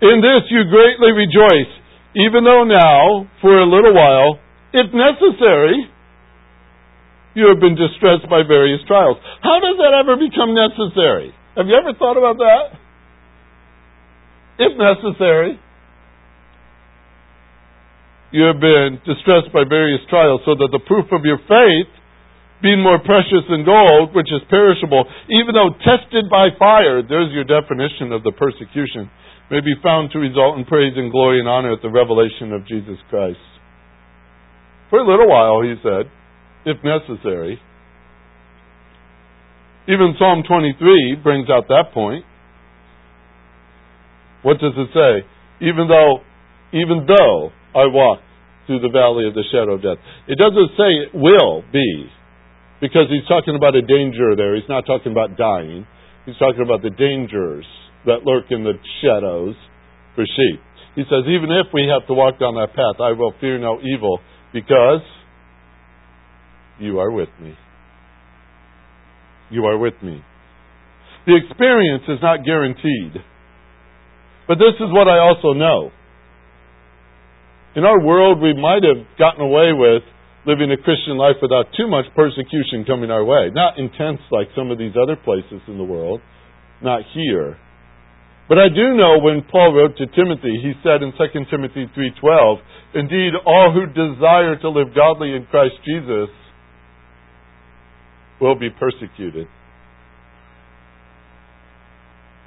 In 0.01 0.23
this 0.23 0.47
you 0.49 0.63
greatly 0.71 1.11
rejoice, 1.11 1.71
even 2.15 2.47
though 2.47 2.63
now, 2.63 3.27
for 3.41 3.59
a 3.59 3.67
little 3.67 3.93
while, 3.93 4.39
if 4.73 4.87
necessary, 4.95 5.91
you 7.35 7.51
have 7.51 7.59
been 7.59 7.75
distressed 7.75 8.25
by 8.31 8.41
various 8.47 8.79
trials. 8.87 9.17
How 9.43 9.59
does 9.59 9.77
that 9.77 9.93
ever 9.93 10.15
become 10.15 10.55
necessary? 10.55 11.35
Have 11.57 11.67
you 11.67 11.75
ever 11.75 11.93
thought 11.99 12.17
about 12.17 12.39
that? 12.39 12.79
If 14.59 14.75
necessary, 14.75 15.55
you 18.35 18.43
have 18.43 18.59
been 18.59 18.99
distressed 19.07 19.55
by 19.55 19.63
various 19.63 20.03
trials, 20.11 20.43
so 20.45 20.53
that 20.53 20.69
the 20.75 20.83
proof 20.83 21.07
of 21.15 21.23
your 21.23 21.39
faith, 21.47 21.89
being 22.61 22.83
more 22.83 22.99
precious 22.99 23.47
than 23.47 23.63
gold, 23.63 24.11
which 24.13 24.27
is 24.27 24.43
perishable, 24.51 25.07
even 25.31 25.55
though 25.55 25.71
tested 25.79 26.27
by 26.29 26.51
fire, 26.59 26.99
there's 27.01 27.31
your 27.31 27.47
definition 27.47 28.11
of 28.11 28.21
the 28.27 28.35
persecution, 28.35 29.09
may 29.49 29.63
be 29.63 29.73
found 29.81 30.11
to 30.11 30.19
result 30.19 30.59
in 30.59 30.65
praise 30.67 30.93
and 30.99 31.09
glory 31.09 31.39
and 31.39 31.47
honor 31.47 31.73
at 31.73 31.81
the 31.81 31.89
revelation 31.89 32.51
of 32.51 32.67
Jesus 32.67 32.99
Christ. 33.09 33.39
For 34.91 34.99
a 34.99 35.07
little 35.07 35.29
while, 35.29 35.63
he 35.63 35.73
said, 35.81 36.11
if 36.65 36.77
necessary. 36.83 37.57
Even 39.87 40.13
Psalm 40.19 40.43
23 40.45 41.23
brings 41.23 41.49
out 41.49 41.67
that 41.69 41.93
point. 41.93 42.25
What 44.43 44.59
does 44.59 44.73
it 44.77 44.89
say? 44.93 45.27
Even 45.67 45.87
though, 45.87 46.19
even 46.71 47.05
though 47.05 47.51
I 47.75 47.85
walk 47.85 48.19
through 48.69 48.85
the 48.85 48.93
valley 48.93 49.25
of 49.27 49.33
the 49.33 49.43
shadow 49.49 49.73
of 49.73 49.81
death. 49.81 49.97
It 50.29 50.37
doesn't 50.37 50.77
say 50.77 50.89
it 51.01 51.11
will 51.13 51.65
be, 51.73 52.05
because 52.79 53.09
he's 53.09 53.25
talking 53.27 53.57
about 53.57 53.73
a 53.73 53.81
danger 53.81 54.37
there. 54.37 54.55
He's 54.55 54.69
not 54.69 54.85
talking 54.85 55.11
about 55.11 55.37
dying. 55.37 55.87
He's 56.25 56.37
talking 56.37 56.61
about 56.61 56.85
the 56.85 56.93
dangers 56.93 57.65
that 58.05 58.21
lurk 58.25 58.45
in 58.53 58.63
the 58.63 58.77
shadows 59.01 59.55
for 60.13 60.23
sheep. 60.23 60.61
He 60.95 61.01
says, 61.09 61.25
even 61.25 61.49
if 61.49 61.73
we 61.73 61.89
have 61.89 62.05
to 62.07 62.13
walk 62.13 62.39
down 62.39 62.55
that 62.55 62.77
path, 62.77 63.01
I 63.01 63.17
will 63.17 63.33
fear 63.41 63.57
no 63.57 63.81
evil, 63.81 64.19
because 64.53 65.01
you 66.79 66.99
are 66.99 67.11
with 67.11 67.29
me. 67.41 67.57
You 69.49 69.65
are 69.65 69.77
with 69.77 69.95
me. 70.03 70.21
The 71.25 71.35
experience 71.35 72.03
is 72.07 72.19
not 72.21 72.45
guaranteed. 72.45 73.17
But 74.49 74.57
this 74.57 74.73
is 74.81 74.89
what 74.89 75.05
I 75.05 75.21
also 75.21 75.53
know. 75.53 75.93
In 77.77 77.85
our 77.85 78.01
world, 78.01 78.41
we 78.41 78.57
might 78.57 78.81
have 78.81 79.05
gotten 79.21 79.45
away 79.45 79.77
with 79.77 80.01
living 80.49 80.73
a 80.73 80.81
Christian 80.81 81.21
life 81.21 81.37
without 81.39 81.69
too 81.77 81.85
much 81.85 82.05
persecution 82.15 82.81
coming 82.81 83.11
our 83.11 83.23
way. 83.23 83.53
Not 83.53 83.77
intense 83.77 84.19
like 84.31 84.49
some 84.57 84.71
of 84.71 84.79
these 84.79 84.97
other 84.97 85.15
places 85.15 85.61
in 85.67 85.77
the 85.77 85.85
world. 85.85 86.19
Not 86.81 87.03
here. 87.13 87.61
But 88.49 88.57
I 88.57 88.69
do 88.73 88.97
know 88.97 89.21
when 89.21 89.45
Paul 89.51 89.77
wrote 89.77 89.95
to 89.97 90.07
Timothy, 90.17 90.57
he 90.57 90.73
said 90.81 91.05
in 91.05 91.13
2 91.13 91.45
Timothy 91.51 91.85
3:12, 91.93 92.59
"Indeed, 92.95 93.35
all 93.45 93.69
who 93.69 93.85
desire 93.85 94.55
to 94.55 94.69
live 94.69 94.95
godly 94.95 95.35
in 95.35 95.45
Christ 95.45 95.77
Jesus 95.85 96.31
will 98.39 98.55
be 98.55 98.71
persecuted. 98.71 99.47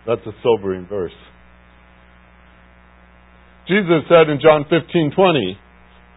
That's 0.06 0.26
a 0.26 0.34
sobering 0.42 0.86
verse. 0.86 1.14
Jesus 3.68 4.04
said 4.08 4.28
in 4.28 4.40
John 4.40 4.64
15:20, 4.64 5.56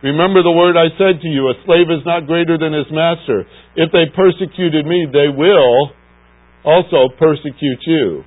"Remember 0.02 0.42
the 0.42 0.52
word 0.52 0.78
I 0.78 0.90
said 0.98 1.22
to 1.22 1.28
you, 1.28 1.50
a 1.50 1.56
slave 1.66 1.90
is 1.90 2.06
not 2.06 2.28
greater 2.28 2.58
than 2.58 2.74
his 2.74 2.90
master. 2.92 3.46
If 3.76 3.92
they 3.92 4.08
persecuted 4.08 4.86
me, 4.86 5.06
they 5.06 5.30
will 5.30 5.92
also 6.64 7.10
persecute 7.10 7.86
you. 7.86 8.26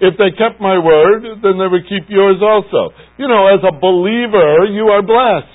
If 0.00 0.16
they 0.16 0.30
kept 0.30 0.60
my 0.60 0.78
word, 0.78 1.42
then 1.42 1.58
they 1.58 1.66
would 1.66 1.86
keep 1.86 2.08
yours 2.08 2.40
also." 2.42 2.94
You 3.18 3.28
know, 3.28 3.46
as 3.46 3.62
a 3.64 3.72
believer, 3.72 4.64
you 4.66 4.88
are 4.88 5.02
blessed. 5.02 5.46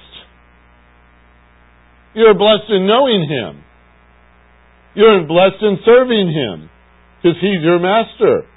You 2.14 2.28
are 2.28 2.34
blessed 2.34 2.70
in 2.70 2.86
knowing 2.86 3.24
him. 3.24 3.66
You're 4.96 5.28
blessed 5.28 5.62
in 5.62 5.78
serving 5.84 6.32
Him 6.32 6.70
because 7.22 7.38
He's 7.42 7.62
your 7.62 7.80
master. 7.80 8.48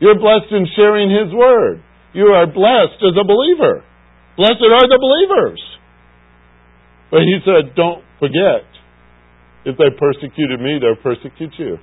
You're 0.00 0.18
blessed 0.18 0.50
in 0.50 0.66
sharing 0.74 1.10
His 1.10 1.32
Word. 1.32 1.82
You 2.14 2.26
are 2.32 2.46
blessed 2.46 3.00
as 3.02 3.14
a 3.20 3.26
believer. 3.26 3.84
Blessed 4.36 4.64
are 4.64 4.88
the 4.88 4.98
believers. 5.00 5.60
But 7.10 7.20
He 7.22 7.38
said, 7.44 7.74
don't 7.74 8.04
forget. 8.18 8.64
If 9.64 9.76
they 9.76 9.90
persecuted 9.98 10.60
me, 10.60 10.78
they'll 10.80 11.02
persecute 11.02 11.52
you. 11.58 11.78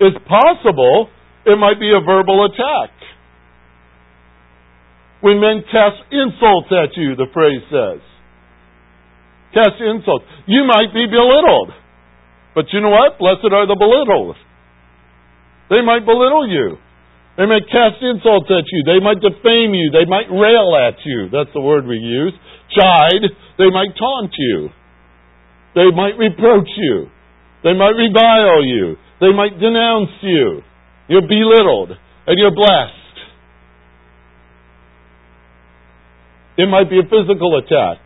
It's 0.00 0.18
possible 0.28 1.08
it 1.46 1.58
might 1.58 1.80
be 1.80 1.90
a 1.90 2.04
verbal 2.04 2.44
attack. 2.46 2.90
When 5.20 5.40
men 5.40 5.64
cast 5.70 5.96
insults 6.12 6.70
at 6.70 6.94
you, 6.96 7.16
the 7.16 7.26
phrase 7.32 7.62
says. 7.72 8.02
Cast 9.54 9.80
insults. 9.80 10.24
You 10.46 10.64
might 10.64 10.94
be 10.94 11.06
belittled. 11.06 11.72
But 12.54 12.66
you 12.72 12.80
know 12.80 12.90
what? 12.90 13.18
Blessed 13.18 13.50
are 13.50 13.66
the 13.66 13.74
belittled. 13.74 14.36
They 15.70 15.82
might 15.82 16.06
belittle 16.06 16.46
you. 16.48 16.78
They 17.38 17.46
might 17.46 17.70
cast 17.70 18.02
insults 18.02 18.50
at 18.50 18.66
you. 18.66 18.82
They 18.82 18.98
might 18.98 19.22
defame 19.22 19.70
you. 19.70 19.94
They 19.94 20.10
might 20.10 20.26
rail 20.26 20.74
at 20.74 20.98
you. 21.06 21.30
That's 21.30 21.54
the 21.54 21.62
word 21.62 21.86
we 21.86 21.94
use. 21.94 22.34
Chide. 22.74 23.30
They 23.56 23.70
might 23.70 23.94
taunt 23.94 24.34
you. 24.36 24.68
They 25.78 25.94
might 25.94 26.18
reproach 26.18 26.68
you. 26.76 27.06
They 27.62 27.74
might 27.74 27.94
revile 27.94 28.66
you. 28.66 28.96
They 29.20 29.32
might 29.32 29.54
denounce 29.60 30.18
you. 30.22 30.62
You're 31.06 31.22
belittled 31.22 31.94
and 32.26 32.38
you're 32.38 32.54
blessed. 32.54 32.94
It 36.58 36.66
might 36.68 36.90
be 36.90 36.98
a 36.98 37.06
physical 37.06 37.56
attack. 37.58 38.02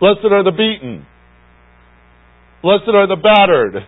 Blessed 0.00 0.26
are 0.26 0.42
the 0.42 0.50
beaten. 0.50 1.06
Blessed 2.62 2.90
are 2.92 3.06
the 3.06 3.16
battered. 3.16 3.86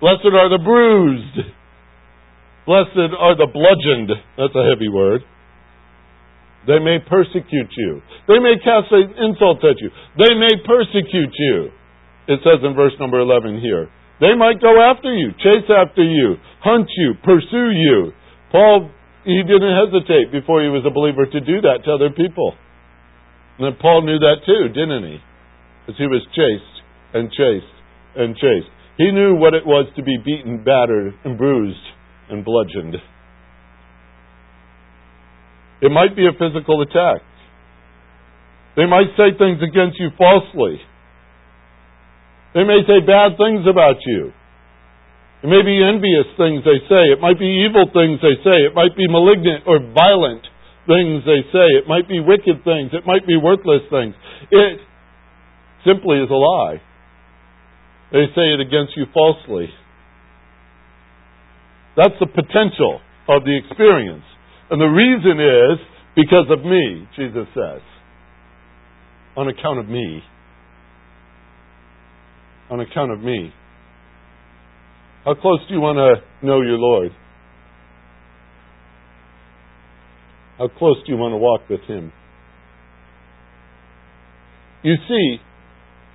Blessed 0.00 0.32
are 0.32 0.48
the 0.48 0.64
bruised. 0.64 1.57
Blessed 2.68 3.16
are 3.16 3.32
the 3.32 3.48
bludgeoned. 3.48 4.12
That's 4.36 4.52
a 4.52 4.68
heavy 4.68 4.92
word. 4.92 5.24
They 6.68 6.76
may 6.76 7.00
persecute 7.00 7.72
you. 7.72 8.04
They 8.28 8.36
may 8.44 8.60
cast 8.60 8.92
insults 8.92 9.64
at 9.64 9.80
you. 9.80 9.88
They 10.20 10.36
may 10.36 10.52
persecute 10.68 11.32
you. 11.32 11.72
It 12.28 12.44
says 12.44 12.60
in 12.60 12.76
verse 12.76 12.92
number 13.00 13.24
11 13.24 13.64
here. 13.64 13.88
They 14.20 14.36
might 14.36 14.60
go 14.60 14.76
after 14.84 15.08
you, 15.16 15.32
chase 15.40 15.64
after 15.64 16.04
you, 16.04 16.36
hunt 16.60 16.92
you, 16.92 17.16
pursue 17.24 17.72
you. 17.72 18.12
Paul, 18.52 18.92
he 19.24 19.40
didn't 19.48 19.72
hesitate 19.88 20.28
before 20.28 20.60
he 20.60 20.68
was 20.68 20.84
a 20.84 20.92
believer 20.92 21.24
to 21.24 21.40
do 21.40 21.64
that 21.64 21.88
to 21.88 21.96
other 21.96 22.12
people. 22.12 22.52
And 23.64 23.78
Paul 23.80 24.04
knew 24.04 24.18
that 24.20 24.44
too, 24.44 24.68
didn't 24.76 25.08
he? 25.08 25.16
As 25.88 25.96
he 25.96 26.04
was 26.04 26.20
chased 26.36 26.76
and 27.16 27.32
chased 27.32 27.76
and 28.12 28.36
chased. 28.36 28.68
He 28.98 29.08
knew 29.08 29.40
what 29.40 29.54
it 29.54 29.64
was 29.64 29.88
to 29.96 30.02
be 30.02 30.18
beaten, 30.20 30.64
battered, 30.64 31.14
and 31.24 31.38
bruised 31.38 31.96
and 32.30 32.44
bludgeoned. 32.44 32.96
It 35.80 35.90
might 35.90 36.16
be 36.16 36.26
a 36.26 36.32
physical 36.32 36.82
attack. 36.82 37.22
They 38.76 38.86
might 38.86 39.10
say 39.16 39.34
things 39.38 39.62
against 39.62 39.98
you 39.98 40.10
falsely. 40.18 40.78
They 42.54 42.64
may 42.64 42.82
say 42.86 43.04
bad 43.04 43.38
things 43.38 43.66
about 43.68 43.98
you. 44.06 44.32
It 45.42 45.46
may 45.46 45.62
be 45.62 45.78
envious 45.78 46.26
things 46.34 46.66
they 46.66 46.82
say. 46.90 47.14
It 47.14 47.22
might 47.22 47.38
be 47.38 47.66
evil 47.66 47.86
things 47.94 48.18
they 48.18 48.34
say. 48.42 48.66
It 48.66 48.74
might 48.74 48.96
be 48.98 49.06
malignant 49.06 49.66
or 49.70 49.78
violent 49.78 50.42
things 50.90 51.22
they 51.22 51.46
say. 51.54 51.68
It 51.78 51.86
might 51.86 52.08
be 52.08 52.18
wicked 52.18 52.66
things. 52.66 52.90
It 52.90 53.06
might 53.06 53.22
be 53.26 53.38
worthless 53.38 53.86
things. 53.86 54.18
It 54.50 54.82
simply 55.86 56.18
is 56.18 56.30
a 56.30 56.34
lie. 56.34 56.82
They 58.10 58.26
say 58.34 58.50
it 58.50 58.58
against 58.58 58.96
you 58.96 59.06
falsely. 59.14 59.70
That's 61.98 62.14
the 62.20 62.30
potential 62.30 63.02
of 63.28 63.42
the 63.42 63.58
experience. 63.58 64.24
And 64.70 64.80
the 64.80 64.86
reason 64.86 65.42
is 65.42 65.76
because 66.14 66.46
of 66.48 66.64
me, 66.64 67.08
Jesus 67.18 67.50
says. 67.52 67.82
On 69.36 69.48
account 69.48 69.80
of 69.80 69.88
me 69.88 70.22
on 72.70 72.80
account 72.80 73.10
of 73.10 73.20
me. 73.20 73.52
How 75.24 75.34
close 75.34 75.60
do 75.68 75.74
you 75.74 75.80
want 75.80 75.96
to 75.96 76.46
know 76.46 76.60
your 76.60 76.78
Lord? 76.78 77.12
How 80.58 80.68
close 80.68 80.96
do 81.06 81.12
you 81.12 81.18
want 81.18 81.32
to 81.32 81.36
walk 81.36 81.68
with 81.68 81.80
Him? 81.88 82.12
You 84.82 84.94
see, 85.08 85.36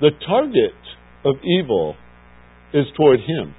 the 0.01 0.11
target 0.25 0.73
of 1.25 1.35
evil 1.43 1.95
is 2.73 2.85
toward 2.97 3.19
Him. 3.19 3.55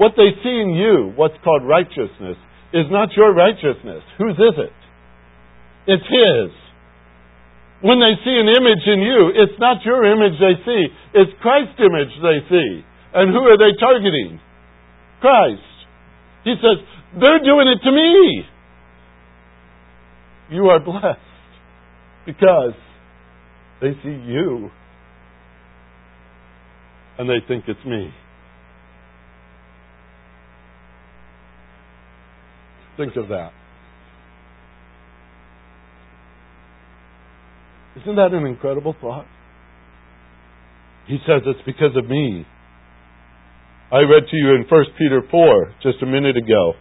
What 0.00 0.16
they 0.16 0.32
see 0.40 0.56
in 0.64 0.72
you, 0.72 1.12
what's 1.12 1.36
called 1.44 1.60
righteousness, 1.68 2.40
is 2.72 2.88
not 2.88 3.12
your 3.12 3.36
righteousness. 3.36 4.00
Whose 4.16 4.32
is 4.32 4.56
it? 4.56 4.76
It's 5.92 6.08
His. 6.08 6.50
When 7.84 8.00
they 8.00 8.16
see 8.24 8.32
an 8.32 8.48
image 8.48 8.84
in 8.88 9.00
you, 9.04 9.28
it's 9.36 9.60
not 9.60 9.84
your 9.84 10.00
image 10.08 10.40
they 10.40 10.56
see, 10.64 10.82
it's 11.12 11.32
Christ's 11.42 11.76
image 11.84 12.16
they 12.16 12.40
see. 12.48 12.80
And 13.12 13.28
who 13.28 13.44
are 13.44 13.58
they 13.60 13.76
targeting? 13.76 14.40
Christ. 15.20 15.68
He 16.44 16.54
says, 16.56 16.80
they're 17.20 17.44
doing 17.44 17.68
it 17.68 17.84
to 17.84 17.92
me. 17.92 18.44
You 20.56 20.64
are 20.70 20.80
blessed 20.80 21.20
because 22.24 22.72
they 23.82 23.92
see 24.02 24.16
you 24.24 24.70
and 27.18 27.28
they 27.28 27.44
think 27.46 27.64
it's 27.68 27.84
me. 27.84 28.10
Think 32.96 33.16
of 33.16 33.28
that. 33.28 33.52
Isn't 38.02 38.16
that 38.16 38.32
an 38.32 38.46
incredible 38.46 38.94
thought? 39.00 39.26
He 41.06 41.18
says 41.26 41.42
it's 41.46 41.60
because 41.66 41.96
of 41.96 42.08
me. 42.08 42.46
I 43.90 44.06
read 44.06 44.22
to 44.30 44.36
you 44.36 44.54
in 44.54 44.64
1 44.70 44.84
Peter 44.96 45.22
4 45.28 45.74
just 45.82 46.02
a 46.02 46.06
minute 46.06 46.36
ago. 46.36 46.74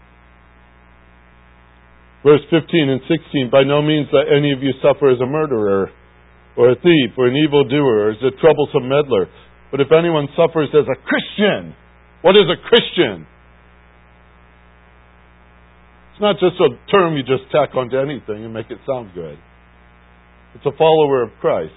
Verse 2.23 2.41
15 2.51 2.89
and 2.89 3.01
16 3.09 3.49
By 3.49 3.63
no 3.63 3.81
means 3.81 4.07
let 4.13 4.29
any 4.29 4.51
of 4.51 4.61
you 4.61 4.73
suffer 4.83 5.09
as 5.09 5.19
a 5.19 5.25
murderer, 5.25 5.89
or 6.57 6.71
a 6.71 6.75
thief, 6.75 7.17
or 7.17 7.27
an 7.27 7.35
evildoer, 7.35 8.05
or 8.05 8.11
as 8.11 8.21
a 8.21 8.35
troublesome 8.39 8.87
meddler. 8.87 9.25
But 9.71 9.81
if 9.81 9.91
anyone 9.91 10.27
suffers 10.35 10.69
as 10.73 10.85
a 10.85 10.99
Christian, 11.01 11.73
what 12.21 12.35
is 12.35 12.45
a 12.45 12.59
Christian? 12.67 13.25
It's 16.19 16.21
not 16.21 16.35
just 16.35 16.59
a 16.59 16.91
term 16.91 17.15
you 17.15 17.23
just 17.23 17.49
tack 17.49 17.75
onto 17.77 17.95
anything 17.95 18.43
and 18.43 18.53
make 18.53 18.69
it 18.69 18.79
sound 18.85 19.11
good. 19.15 19.39
It's 20.53 20.65
a 20.65 20.77
follower 20.77 21.23
of 21.23 21.29
Christ. 21.39 21.71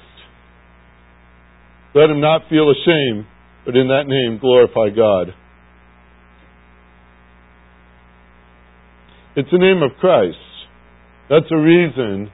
Let 1.94 2.10
him 2.10 2.20
not 2.20 2.42
feel 2.50 2.66
ashamed, 2.68 3.24
but 3.64 3.76
in 3.76 3.86
that 3.86 4.08
name 4.08 4.40
glorify 4.40 4.90
God. 4.90 5.32
It's 9.36 9.48
the 9.52 9.58
name 9.58 9.80
of 9.80 9.96
Christ. 10.00 10.34
That's 11.30 11.46
a 11.52 11.56
reason 11.56 12.28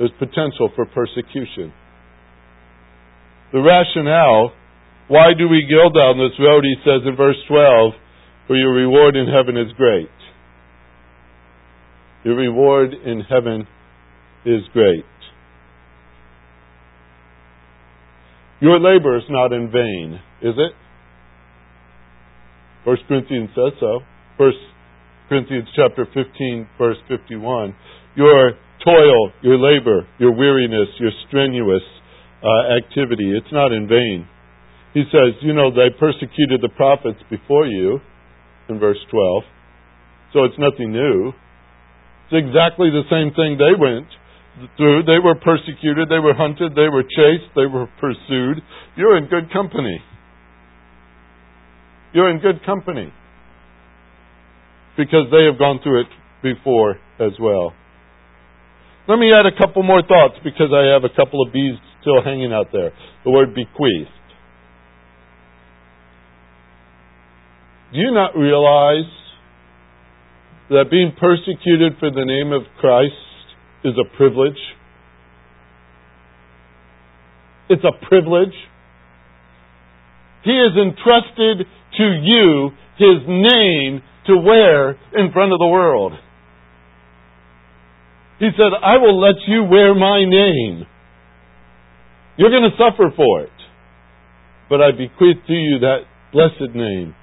there's 0.00 0.10
potential 0.18 0.70
for 0.74 0.86
persecution. 0.86 1.72
The 3.52 3.62
rationale, 3.62 4.50
why 5.06 5.34
do 5.38 5.48
we 5.48 5.70
go 5.70 5.86
down 5.94 6.18
this 6.18 6.36
road, 6.40 6.64
he 6.64 6.74
says 6.82 7.06
in 7.06 7.14
verse 7.14 7.38
12, 7.46 7.92
for 8.48 8.56
your 8.56 8.74
reward 8.74 9.14
in 9.14 9.28
heaven 9.28 9.56
is 9.56 9.72
great. 9.76 10.10
Your 12.24 12.36
reward 12.36 12.94
in 12.94 13.20
heaven 13.20 13.66
is 14.46 14.62
great. 14.72 15.04
Your 18.60 18.80
labor 18.80 19.18
is 19.18 19.24
not 19.28 19.52
in 19.52 19.70
vain, 19.70 20.20
is 20.40 20.54
it? 20.56 20.72
First 22.84 23.02
Corinthians 23.08 23.50
says 23.54 23.72
so. 23.78 24.00
First 24.38 24.56
Corinthians 25.28 25.68
chapter 25.76 26.06
15, 26.06 26.68
verse 26.78 26.96
51. 27.08 27.74
Your 28.16 28.52
toil, 28.84 29.32
your 29.42 29.58
labor, 29.58 30.06
your 30.18 30.34
weariness, 30.34 30.88
your 30.98 31.10
strenuous 31.28 31.82
uh, 32.42 32.76
activity, 32.76 33.32
it's 33.36 33.52
not 33.52 33.72
in 33.72 33.88
vain. 33.88 34.26
He 34.92 35.02
says, 35.10 35.34
you 35.42 35.52
know, 35.52 35.70
they 35.70 35.90
persecuted 35.98 36.60
the 36.62 36.68
prophets 36.76 37.18
before 37.28 37.66
you, 37.66 37.98
in 38.68 38.78
verse 38.78 38.98
12. 39.10 39.42
So 40.32 40.44
it's 40.44 40.58
nothing 40.58 40.92
new. 40.92 41.32
It's 42.24 42.46
exactly 42.46 42.90
the 42.90 43.04
same 43.10 43.34
thing 43.34 43.58
they 43.58 43.76
went 43.76 44.08
through. 44.76 45.04
They 45.04 45.18
were 45.18 45.34
persecuted, 45.34 46.08
they 46.08 46.18
were 46.18 46.34
hunted, 46.34 46.72
they 46.74 46.88
were 46.88 47.02
chased, 47.02 47.52
they 47.54 47.66
were 47.66 47.86
pursued. 48.00 48.62
You're 48.96 49.16
in 49.16 49.26
good 49.26 49.52
company. 49.52 50.00
You're 52.12 52.30
in 52.30 52.40
good 52.40 52.64
company. 52.64 53.12
Because 54.96 55.26
they 55.30 55.44
have 55.44 55.58
gone 55.58 55.80
through 55.82 56.02
it 56.02 56.12
before 56.42 56.96
as 57.18 57.32
well. 57.40 57.72
Let 59.06 59.18
me 59.18 59.32
add 59.32 59.44
a 59.44 59.52
couple 59.58 59.82
more 59.82 60.00
thoughts 60.00 60.34
because 60.42 60.72
I 60.72 60.92
have 60.94 61.04
a 61.04 61.14
couple 61.14 61.44
of 61.44 61.52
bees 61.52 61.74
still 62.00 62.22
hanging 62.24 62.52
out 62.52 62.68
there. 62.72 62.92
The 63.24 63.30
word 63.30 63.54
bequeathed. 63.54 64.08
Do 67.92 68.00
you 68.00 68.12
not 68.12 68.36
realize 68.36 69.10
that 70.74 70.90
being 70.90 71.12
persecuted 71.18 71.98
for 71.98 72.10
the 72.10 72.24
name 72.24 72.52
of 72.52 72.62
Christ 72.80 73.14
is 73.84 73.94
a 73.98 74.16
privilege. 74.16 74.60
it's 77.68 77.84
a 77.84 78.06
privilege. 78.06 78.54
He 80.44 80.52
has 80.52 80.76
entrusted 80.76 81.66
to 81.96 82.04
you 82.22 82.70
His 82.98 83.26
name 83.26 84.02
to 84.26 84.36
wear 84.36 84.90
in 84.90 85.32
front 85.32 85.52
of 85.52 85.58
the 85.58 85.66
world. 85.66 86.12
He 88.38 88.50
said, 88.56 88.72
I 88.82 88.98
will 88.98 89.20
let 89.20 89.36
you 89.46 89.64
wear 89.64 89.94
my 89.94 90.24
name. 90.24 90.86
You're 92.36 92.50
going 92.50 92.70
to 92.70 92.76
suffer 92.76 93.14
for 93.16 93.42
it. 93.42 93.50
But 94.68 94.80
I 94.80 94.90
bequeath 94.90 95.46
to 95.46 95.52
you 95.52 95.78
that 95.80 95.98
blessed 96.32 96.74
name. 96.74 97.14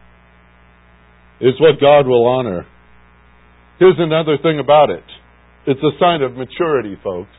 It's 1.39 1.59
what 1.59 1.81
God 1.81 2.07
will 2.07 2.25
honor. 2.25 2.65
Here's 3.81 3.97
another 3.97 4.37
thing 4.43 4.59
about 4.59 4.91
it 4.91 5.03
it's 5.65 5.79
a 5.81 5.97
sign 5.99 6.21
of 6.21 6.33
maturity, 6.33 6.95
folks. 7.03 7.33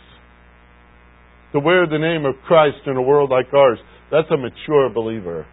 To 1.52 1.60
wear 1.60 1.86
the 1.86 1.98
name 1.98 2.24
of 2.24 2.34
Christ 2.48 2.78
in 2.86 2.96
a 2.96 3.02
world 3.02 3.30
like 3.30 3.46
ours, 3.54 3.78
that's 4.10 4.26
a 4.32 4.36
mature 4.36 4.90
believer. 4.92 5.46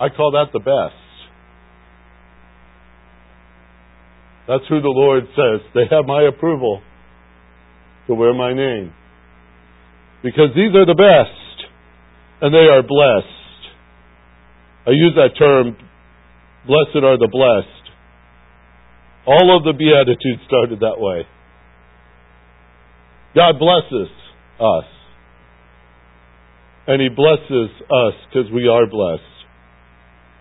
I 0.00 0.08
call 0.08 0.32
that 0.32 0.52
the 0.54 0.60
best. 0.60 0.96
That's 4.48 4.64
who 4.70 4.80
the 4.80 4.88
Lord 4.88 5.24
says. 5.36 5.60
They 5.74 5.94
have 5.94 6.06
my 6.06 6.22
approval 6.22 6.80
to 8.06 8.14
wear 8.14 8.32
my 8.32 8.54
name. 8.54 8.92
Because 10.22 10.48
these 10.56 10.74
are 10.74 10.86
the 10.86 10.96
best, 10.96 11.68
and 12.40 12.54
they 12.54 12.72
are 12.72 12.82
blessed. 12.82 13.76
I 14.86 14.90
use 14.92 15.12
that 15.16 15.36
term, 15.38 15.76
blessed 16.66 17.04
are 17.04 17.18
the 17.18 17.28
blessed. 17.30 17.81
All 19.26 19.56
of 19.56 19.62
the 19.62 19.72
Beatitudes 19.72 20.42
started 20.46 20.80
that 20.80 20.98
way. 20.98 21.22
God 23.34 23.58
blesses 23.58 24.10
us. 24.58 24.84
And 26.86 27.00
He 27.00 27.08
blesses 27.08 27.70
us 27.86 28.14
because 28.28 28.50
we 28.52 28.66
are 28.66 28.86
blessed. 28.86 29.22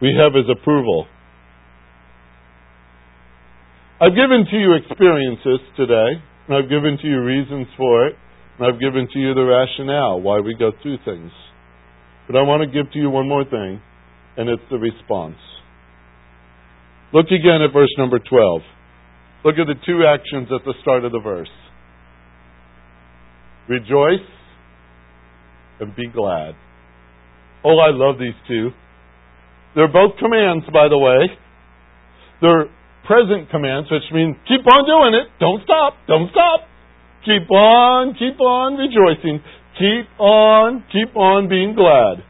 We 0.02 0.18
have 0.18 0.34
His 0.34 0.50
approval. 0.50 1.06
I've 4.02 4.16
given 4.18 4.46
to 4.50 4.58
you 4.58 4.74
experiences 4.74 5.60
today, 5.78 6.18
and 6.48 6.58
I've 6.58 6.70
given 6.70 6.98
to 7.00 7.08
you 7.08 7.22
reasons 7.22 7.68
for 7.78 8.08
it, 8.08 8.16
and 8.58 8.66
I've 8.66 8.80
given 8.80 9.08
to 9.14 9.20
you 9.20 9.36
the 9.36 9.46
rationale 9.46 10.20
why 10.20 10.40
we 10.40 10.56
go 10.58 10.72
through 10.82 10.98
things. 11.06 11.32
But 12.26 12.36
I 12.36 12.42
want 12.42 12.64
to 12.64 12.68
give 12.68 12.92
to 12.94 12.98
you 12.98 13.12
one 13.12 13.30
more 13.30 13.46
thing, 13.46 13.80
and 14.38 14.50
it's 14.50 14.64
the 14.72 14.78
response. 14.78 15.38
Look 17.14 17.28
again 17.28 17.62
at 17.62 17.74
verse 17.74 17.94
number 17.98 18.20
12. 18.20 18.62
Look 19.44 19.56
at 19.58 19.68
the 19.68 19.76
two 19.86 20.06
actions 20.08 20.48
at 20.54 20.64
the 20.64 20.74
start 20.82 21.04
of 21.04 21.12
the 21.12 21.20
verse. 21.20 21.50
Rejoice 23.68 24.28
and 25.80 25.96
be 25.96 26.08
glad. 26.08 26.56
Oh, 27.64 27.78
I 27.80 27.92
love 27.92 28.18
these 28.20 28.38
two. 28.48 28.70
They're 29.76 29.92
both 29.92 30.18
commands, 30.20 30.66
by 30.72 30.88
the 30.88 30.98
way. 30.98 31.28
They're 32.42 32.70
present 33.06 33.50
commands, 33.50 33.90
which 33.92 34.08
means 34.14 34.36
keep 34.48 34.66
on 34.66 34.86
doing 34.86 35.14
it. 35.20 35.28
Don't 35.40 35.62
stop. 35.64 35.94
Don't 36.08 36.30
stop. 36.32 36.62
Keep 37.26 37.52
on, 37.52 38.14
keep 38.14 38.40
on 38.40 38.78
rejoicing. 38.78 39.44
Keep 39.78 40.20
on, 40.20 40.84
keep 40.92 41.16
on 41.16 41.50
being 41.50 41.76
glad. 41.76 42.24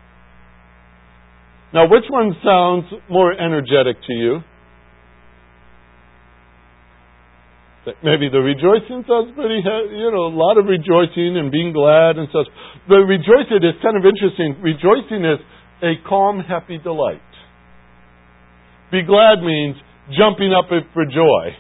Now, 1.73 1.89
which 1.89 2.03
one 2.09 2.36
sounds 2.43 2.86
more 3.09 3.32
energetic 3.32 3.97
to 4.07 4.13
you? 4.13 4.39
Maybe 8.03 8.29
the 8.29 8.38
rejoicing 8.38 9.01
sounds 9.09 9.34
pretty, 9.34 9.57
uh, 9.65 9.89
you 9.89 10.11
know, 10.13 10.29
a 10.29 10.36
lot 10.38 10.59
of 10.61 10.65
rejoicing 10.69 11.34
and 11.38 11.49
being 11.49 11.73
glad 11.73 12.17
and 12.17 12.27
such. 12.29 12.45
The 12.88 13.01
rejoicing 13.01 13.65
is 13.65 13.73
kind 13.82 13.97
of 13.97 14.05
interesting. 14.05 14.61
Rejoicing 14.61 15.25
is 15.25 15.41
a 15.82 15.97
calm, 16.07 16.41
happy 16.45 16.77
delight. 16.77 17.25
Be 18.91 19.01
glad 19.01 19.41
means 19.41 19.77
jumping 20.15 20.53
up 20.53 20.69
for 20.93 21.05
joy. 21.05 21.57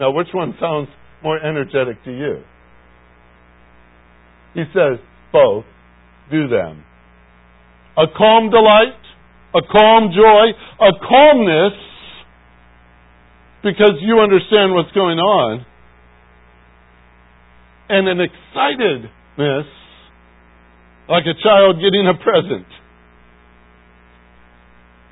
Now, 0.00 0.10
which 0.10 0.28
one 0.32 0.56
sounds 0.60 0.88
more 1.22 1.38
energetic 1.38 2.02
to 2.04 2.10
you? 2.10 2.42
He 4.54 4.64
says, 4.74 4.98
both. 5.32 5.64
Do 6.32 6.48
them. 6.48 6.82
A 7.96 8.06
calm 8.16 8.50
delight, 8.50 8.98
a 9.54 9.60
calm 9.70 10.10
joy, 10.10 10.50
a 10.80 10.90
calmness 11.06 11.91
because 13.62 13.98
you 14.00 14.18
understand 14.20 14.74
what's 14.74 14.92
going 14.92 15.18
on, 15.18 15.66
and 17.88 18.08
an 18.08 18.18
excitedness 18.18 19.68
like 21.08 21.24
a 21.26 21.36
child 21.42 21.76
getting 21.76 22.06
a 22.08 22.14
present. 22.14 22.66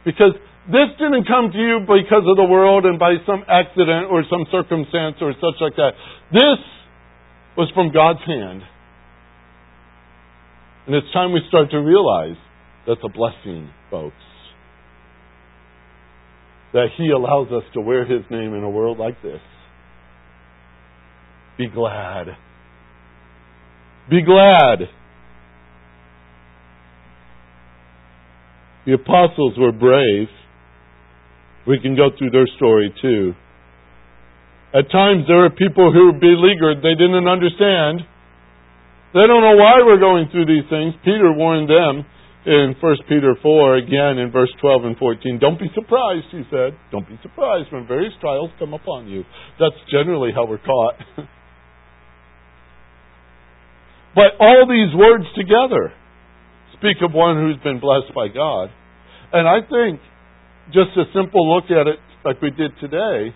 Because 0.04 0.32
this 0.66 0.88
didn't 0.98 1.26
come 1.26 1.52
to 1.52 1.58
you 1.58 1.80
because 1.80 2.24
of 2.24 2.36
the 2.36 2.48
world 2.48 2.86
and 2.86 2.98
by 2.98 3.16
some 3.26 3.44
accident 3.48 4.08
or 4.10 4.24
some 4.30 4.46
circumstance 4.50 5.16
or 5.20 5.32
such 5.34 5.60
like 5.60 5.76
that. 5.76 5.92
This 6.32 6.60
was 7.56 7.68
from 7.74 7.92
God's 7.92 8.24
hand. 8.24 8.62
And 10.86 10.94
it's 10.94 11.12
time 11.12 11.32
we 11.32 11.40
start 11.48 11.70
to 11.72 11.78
realize 11.78 12.36
that's 12.86 13.00
a 13.04 13.10
blessing, 13.12 13.68
folks. 13.90 14.29
That 16.72 16.88
He 16.96 17.10
allows 17.10 17.48
us 17.52 17.64
to 17.74 17.80
wear 17.80 18.04
His 18.04 18.22
name 18.30 18.54
in 18.54 18.62
a 18.62 18.70
world 18.70 18.98
like 18.98 19.20
this. 19.22 19.40
Be 21.58 21.68
glad. 21.68 22.26
Be 24.08 24.22
glad. 24.22 24.88
The 28.86 28.94
apostles 28.94 29.54
were 29.58 29.72
brave. 29.72 30.28
We 31.66 31.78
can 31.80 31.96
go 31.96 32.08
through 32.16 32.30
their 32.30 32.46
story 32.56 32.94
too. 33.02 33.34
At 34.72 34.90
times 34.90 35.24
there 35.28 35.38
were 35.38 35.50
people 35.50 35.92
who 35.92 36.06
were 36.06 36.18
beleaguered. 36.18 36.78
They 36.82 36.94
didn't 36.94 37.28
understand. 37.28 38.00
They 39.12 39.26
don't 39.26 39.42
know 39.42 39.56
why 39.58 39.82
we're 39.84 39.98
going 39.98 40.28
through 40.30 40.46
these 40.46 40.64
things. 40.70 40.94
Peter 41.04 41.32
warned 41.32 41.68
them 41.68 42.06
in 42.46 42.74
1 42.80 42.96
Peter 43.08 43.36
4, 43.42 43.76
again 43.76 44.18
in 44.18 44.30
verse 44.32 44.50
12 44.60 44.84
and 44.84 44.96
14. 44.96 45.38
Don't 45.40 45.58
be 45.58 45.68
surprised, 45.74 46.26
he 46.32 46.42
said. 46.50 46.72
Don't 46.90 47.06
be 47.06 47.18
surprised 47.22 47.72
when 47.72 47.86
various 47.86 48.14
trials 48.20 48.50
come 48.58 48.72
upon 48.72 49.08
you. 49.08 49.24
That's 49.58 49.76
generally 49.90 50.30
how 50.34 50.46
we're 50.46 50.58
caught. 50.58 50.94
but 54.14 54.40
all 54.40 54.66
these 54.66 54.94
words 54.96 55.24
together 55.36 55.92
speak 56.78 56.96
of 57.04 57.12
one 57.12 57.36
who's 57.36 57.62
been 57.62 57.78
blessed 57.78 58.14
by 58.14 58.28
God. 58.28 58.70
And 59.32 59.46
I 59.46 59.60
think 59.60 60.00
just 60.72 60.96
a 60.96 61.04
simple 61.12 61.44
look 61.54 61.70
at 61.70 61.86
it, 61.86 62.00
like 62.24 62.40
we 62.40 62.50
did 62.50 62.72
today, 62.80 63.34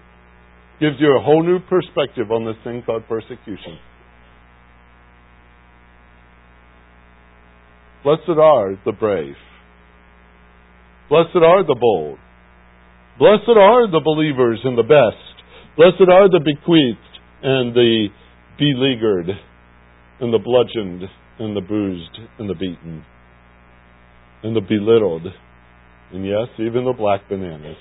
gives 0.81 0.97
you 0.99 1.15
a 1.17 1.23
whole 1.23 1.45
new 1.45 1.61
perspective 1.61 2.33
on 2.33 2.47
this 2.47 2.57
thing 2.65 2.83
called 2.85 3.05
persecution. 3.07 3.79
Blessed 8.05 8.39
are 8.39 8.79
the 8.85 8.93
brave. 8.93 9.35
Blessed 11.09 11.37
are 11.37 11.65
the 11.65 11.77
bold. 11.81 12.19
Blessed 13.19 13.49
are 13.49 13.91
the 13.91 14.03
believers 14.05 14.61
and 14.63 14.77
the 14.77 14.83
best. 14.83 15.77
Blessed 15.77 16.11
are 16.13 16.29
the 16.29 16.41
bequeathed 16.45 16.99
and 17.43 17.75
the 17.75 18.09
beleaguered 18.59 19.31
and 20.21 20.33
the 20.33 20.39
bludgeoned 20.39 21.03
and 21.39 21.57
the 21.57 21.61
bruised 21.63 22.19
and 22.39 22.49
the 22.49 22.55
beaten 22.55 23.05
and 24.43 24.55
the 24.55 24.61
belittled, 24.61 25.27
and 26.13 26.27
yes, 26.27 26.49
even 26.59 26.85
the 26.85 26.93
black 26.93 27.27
bananas. 27.31 27.79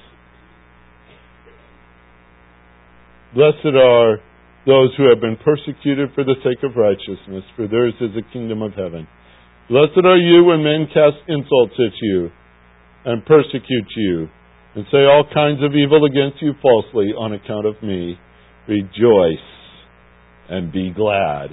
Blessed 3.36 3.76
are 3.76 4.18
those 4.66 4.96
who 4.98 5.10
have 5.10 5.20
been 5.20 5.38
persecuted 5.44 6.10
for 6.16 6.24
the 6.24 6.36
sake 6.42 6.64
of 6.64 6.78
righteousness, 6.78 7.44
for 7.58 7.68
theirs 7.68 7.94
is 8.00 8.16
the 8.16 8.24
kingdom 8.32 8.62
of 8.62 8.72
heaven. 8.72 9.08
Blessed 9.70 10.06
are 10.06 10.18
you 10.18 10.44
when 10.44 10.64
men 10.64 10.88
cast 10.94 11.18
insults 11.28 11.74
at 11.80 11.94
you 12.02 12.30
and 13.06 13.26
persecute 13.26 13.88
you 13.96 14.28
and 14.76 14.86
say 14.92 15.06
all 15.06 15.24
kinds 15.34 15.64
of 15.64 15.76
evil 15.76 16.06
against 16.06 16.42
you 16.42 16.54
falsely 16.62 17.14
on 17.18 17.34
account 17.34 17.66
of 17.66 17.82
me. 17.82 18.18
Rejoice 18.68 19.48
and 20.50 20.72
be 20.72 20.92
glad, 20.92 21.50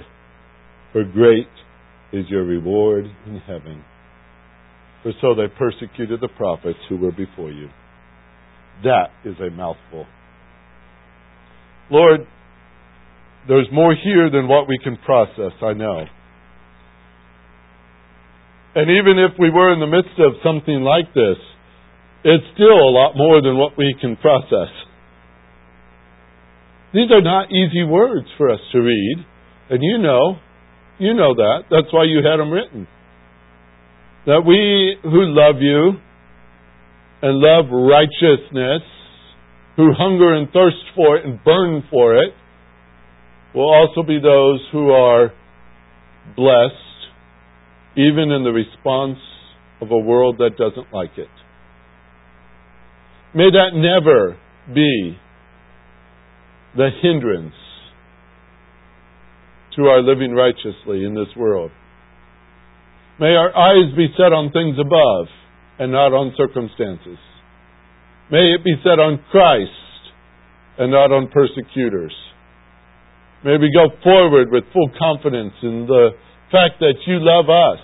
for 0.91 1.03
great 1.03 1.47
is 2.13 2.25
your 2.29 2.43
reward 2.43 3.05
in 3.25 3.37
heaven 3.45 3.83
for 5.03 5.11
so 5.21 5.33
they 5.35 5.47
persecuted 5.57 6.21
the 6.21 6.27
prophets 6.29 6.79
who 6.89 6.97
were 6.97 7.11
before 7.11 7.51
you. 7.51 7.69
That 8.83 9.09
is 9.25 9.35
a 9.39 9.49
mouthful. 9.49 10.05
Lord, 11.89 12.21
there's 13.47 13.67
more 13.71 13.95
here 13.95 14.29
than 14.29 14.47
what 14.47 14.67
we 14.67 14.79
can 14.83 14.97
process, 14.97 15.53
I 15.61 15.73
know. 15.73 16.05
And 18.73 18.89
even 18.89 19.19
if 19.19 19.37
we 19.37 19.49
were 19.49 19.73
in 19.73 19.79
the 19.79 19.87
midst 19.87 20.17
of 20.19 20.39
something 20.43 20.81
like 20.81 21.13
this, 21.13 21.37
it's 22.23 22.45
still 22.53 22.79
a 22.79 22.91
lot 22.93 23.17
more 23.17 23.41
than 23.41 23.57
what 23.57 23.77
we 23.77 23.95
can 23.99 24.15
process. 24.15 24.71
These 26.93 27.11
are 27.11 27.21
not 27.21 27.51
easy 27.51 27.83
words 27.83 28.27
for 28.37 28.49
us 28.49 28.59
to 28.73 28.79
read 28.79 29.25
And 29.69 29.79
you 29.81 29.97
know, 29.97 30.35
you 30.99 31.13
know 31.13 31.33
that. 31.33 31.63
That's 31.71 31.91
why 31.91 32.03
you 32.03 32.17
had 32.17 32.37
them 32.37 32.51
written. 32.51 32.87
That 34.25 34.43
we 34.45 34.97
who 35.01 35.23
love 35.33 35.55
you 35.61 35.93
and 37.21 37.37
love 37.39 37.65
righteousness, 37.71 38.83
who 39.77 39.93
hunger 39.97 40.33
and 40.33 40.51
thirst 40.51 40.83
for 40.95 41.17
it 41.17 41.25
and 41.25 41.43
burn 41.43 41.83
for 41.89 42.17
it, 42.17 42.33
will 43.55 43.73
also 43.73 44.03
be 44.03 44.19
those 44.21 44.59
who 44.71 44.91
are 44.91 45.31
blessed, 46.35 46.90
even 47.97 48.31
in 48.31 48.43
the 48.43 48.51
response 48.51 49.19
of 49.81 49.91
a 49.91 49.97
world 49.97 50.37
that 50.37 50.57
doesn't 50.57 50.93
like 50.93 51.17
it. 51.17 51.27
May 53.33 53.49
that 53.51 53.71
never 53.73 54.37
be 54.73 55.17
the 56.75 56.89
hindrance 57.01 57.53
to 59.75 59.83
our 59.83 60.01
living 60.01 60.33
righteously 60.33 61.05
in 61.05 61.15
this 61.15 61.33
world. 61.35 61.71
May 63.19 63.35
our 63.35 63.55
eyes 63.55 63.95
be 63.95 64.07
set 64.17 64.33
on 64.33 64.51
things 64.51 64.77
above 64.79 65.27
and 65.79 65.91
not 65.91 66.13
on 66.13 66.33
circumstances. 66.37 67.17
May 68.31 68.53
it 68.55 68.63
be 68.63 68.75
set 68.83 68.99
on 68.99 69.19
Christ 69.31 69.71
and 70.77 70.91
not 70.91 71.11
on 71.11 71.29
persecutors. 71.29 72.13
May 73.43 73.57
we 73.57 73.71
go 73.73 73.89
forward 74.03 74.51
with 74.51 74.63
full 74.71 74.89
confidence 74.97 75.53
in 75.63 75.87
the 75.87 76.11
fact 76.51 76.79
that 76.79 76.95
you 77.07 77.17
love 77.19 77.49
us. 77.49 77.79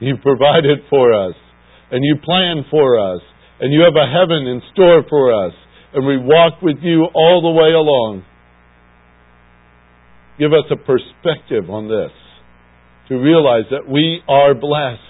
You 0.00 0.16
provided 0.22 0.78
for 0.88 1.12
us, 1.12 1.34
and 1.90 2.04
you 2.04 2.16
plan 2.24 2.64
for 2.70 2.98
us, 2.98 3.20
and 3.60 3.72
you 3.72 3.82
have 3.82 3.96
a 3.96 4.06
heaven 4.06 4.46
in 4.46 4.62
store 4.72 5.02
for 5.08 5.46
us, 5.46 5.52
and 5.94 6.06
we 6.06 6.16
walk 6.18 6.62
with 6.62 6.78
you 6.82 7.06
all 7.14 7.42
the 7.42 7.50
way 7.50 7.72
along. 7.72 8.22
Give 10.38 10.52
us 10.52 10.70
a 10.70 10.76
perspective 10.76 11.68
on 11.68 11.88
this 11.88 12.12
to 13.08 13.16
realize 13.16 13.64
that 13.70 13.90
we 13.90 14.20
are 14.28 14.54
blessed 14.54 15.00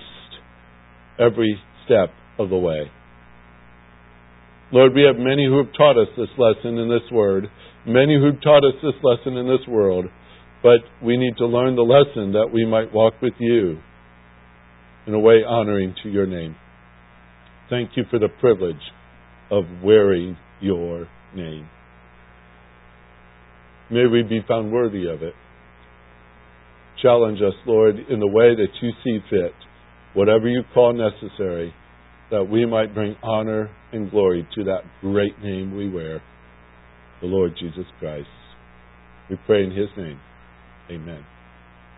every 1.18 1.60
step 1.84 2.10
of 2.38 2.48
the 2.48 2.56
way. 2.56 2.90
Lord, 4.72 4.94
we 4.94 5.02
have 5.02 5.16
many 5.16 5.46
who 5.46 5.58
have 5.58 5.72
taught 5.76 5.98
us 5.98 6.08
this 6.16 6.28
lesson 6.38 6.78
in 6.78 6.88
this 6.88 7.10
word, 7.12 7.48
many 7.86 8.16
who 8.16 8.26
have 8.26 8.40
taught 8.40 8.64
us 8.64 8.74
this 8.82 8.96
lesson 9.02 9.36
in 9.36 9.46
this 9.46 9.66
world, 9.66 10.06
but 10.62 10.80
we 11.04 11.16
need 11.16 11.36
to 11.38 11.46
learn 11.46 11.76
the 11.76 11.82
lesson 11.82 12.32
that 12.32 12.50
we 12.52 12.64
might 12.66 12.92
walk 12.92 13.14
with 13.22 13.34
you 13.38 13.78
in 15.06 15.14
a 15.14 15.18
way 15.18 15.42
honoring 15.46 15.94
to 16.02 16.08
your 16.08 16.26
name. 16.26 16.56
Thank 17.70 17.90
you 17.96 18.04
for 18.10 18.18
the 18.18 18.28
privilege 18.40 18.76
of 19.50 19.64
wearing 19.82 20.36
your 20.60 21.08
name. 21.34 21.68
May 23.90 24.06
we 24.06 24.22
be 24.22 24.40
found 24.46 24.72
worthy 24.72 25.08
of 25.08 25.22
it. 25.22 25.34
Challenge 27.00 27.38
us, 27.40 27.54
Lord, 27.66 27.96
in 27.96 28.20
the 28.20 28.26
way 28.26 28.54
that 28.54 28.68
you 28.82 28.90
see 29.04 29.18
fit, 29.30 29.52
whatever 30.14 30.48
you 30.48 30.62
call 30.74 30.92
necessary, 30.92 31.72
that 32.30 32.44
we 32.44 32.66
might 32.66 32.92
bring 32.92 33.16
honor 33.22 33.70
and 33.92 34.10
glory 34.10 34.46
to 34.56 34.64
that 34.64 34.82
great 35.00 35.38
name 35.42 35.76
we 35.76 35.88
wear, 35.88 36.20
the 37.20 37.26
Lord 37.26 37.52
Jesus 37.58 37.86
Christ. 37.98 38.28
We 39.30 39.36
pray 39.46 39.64
in 39.64 39.70
his 39.70 39.88
name. 39.96 40.18
Amen. 40.90 41.28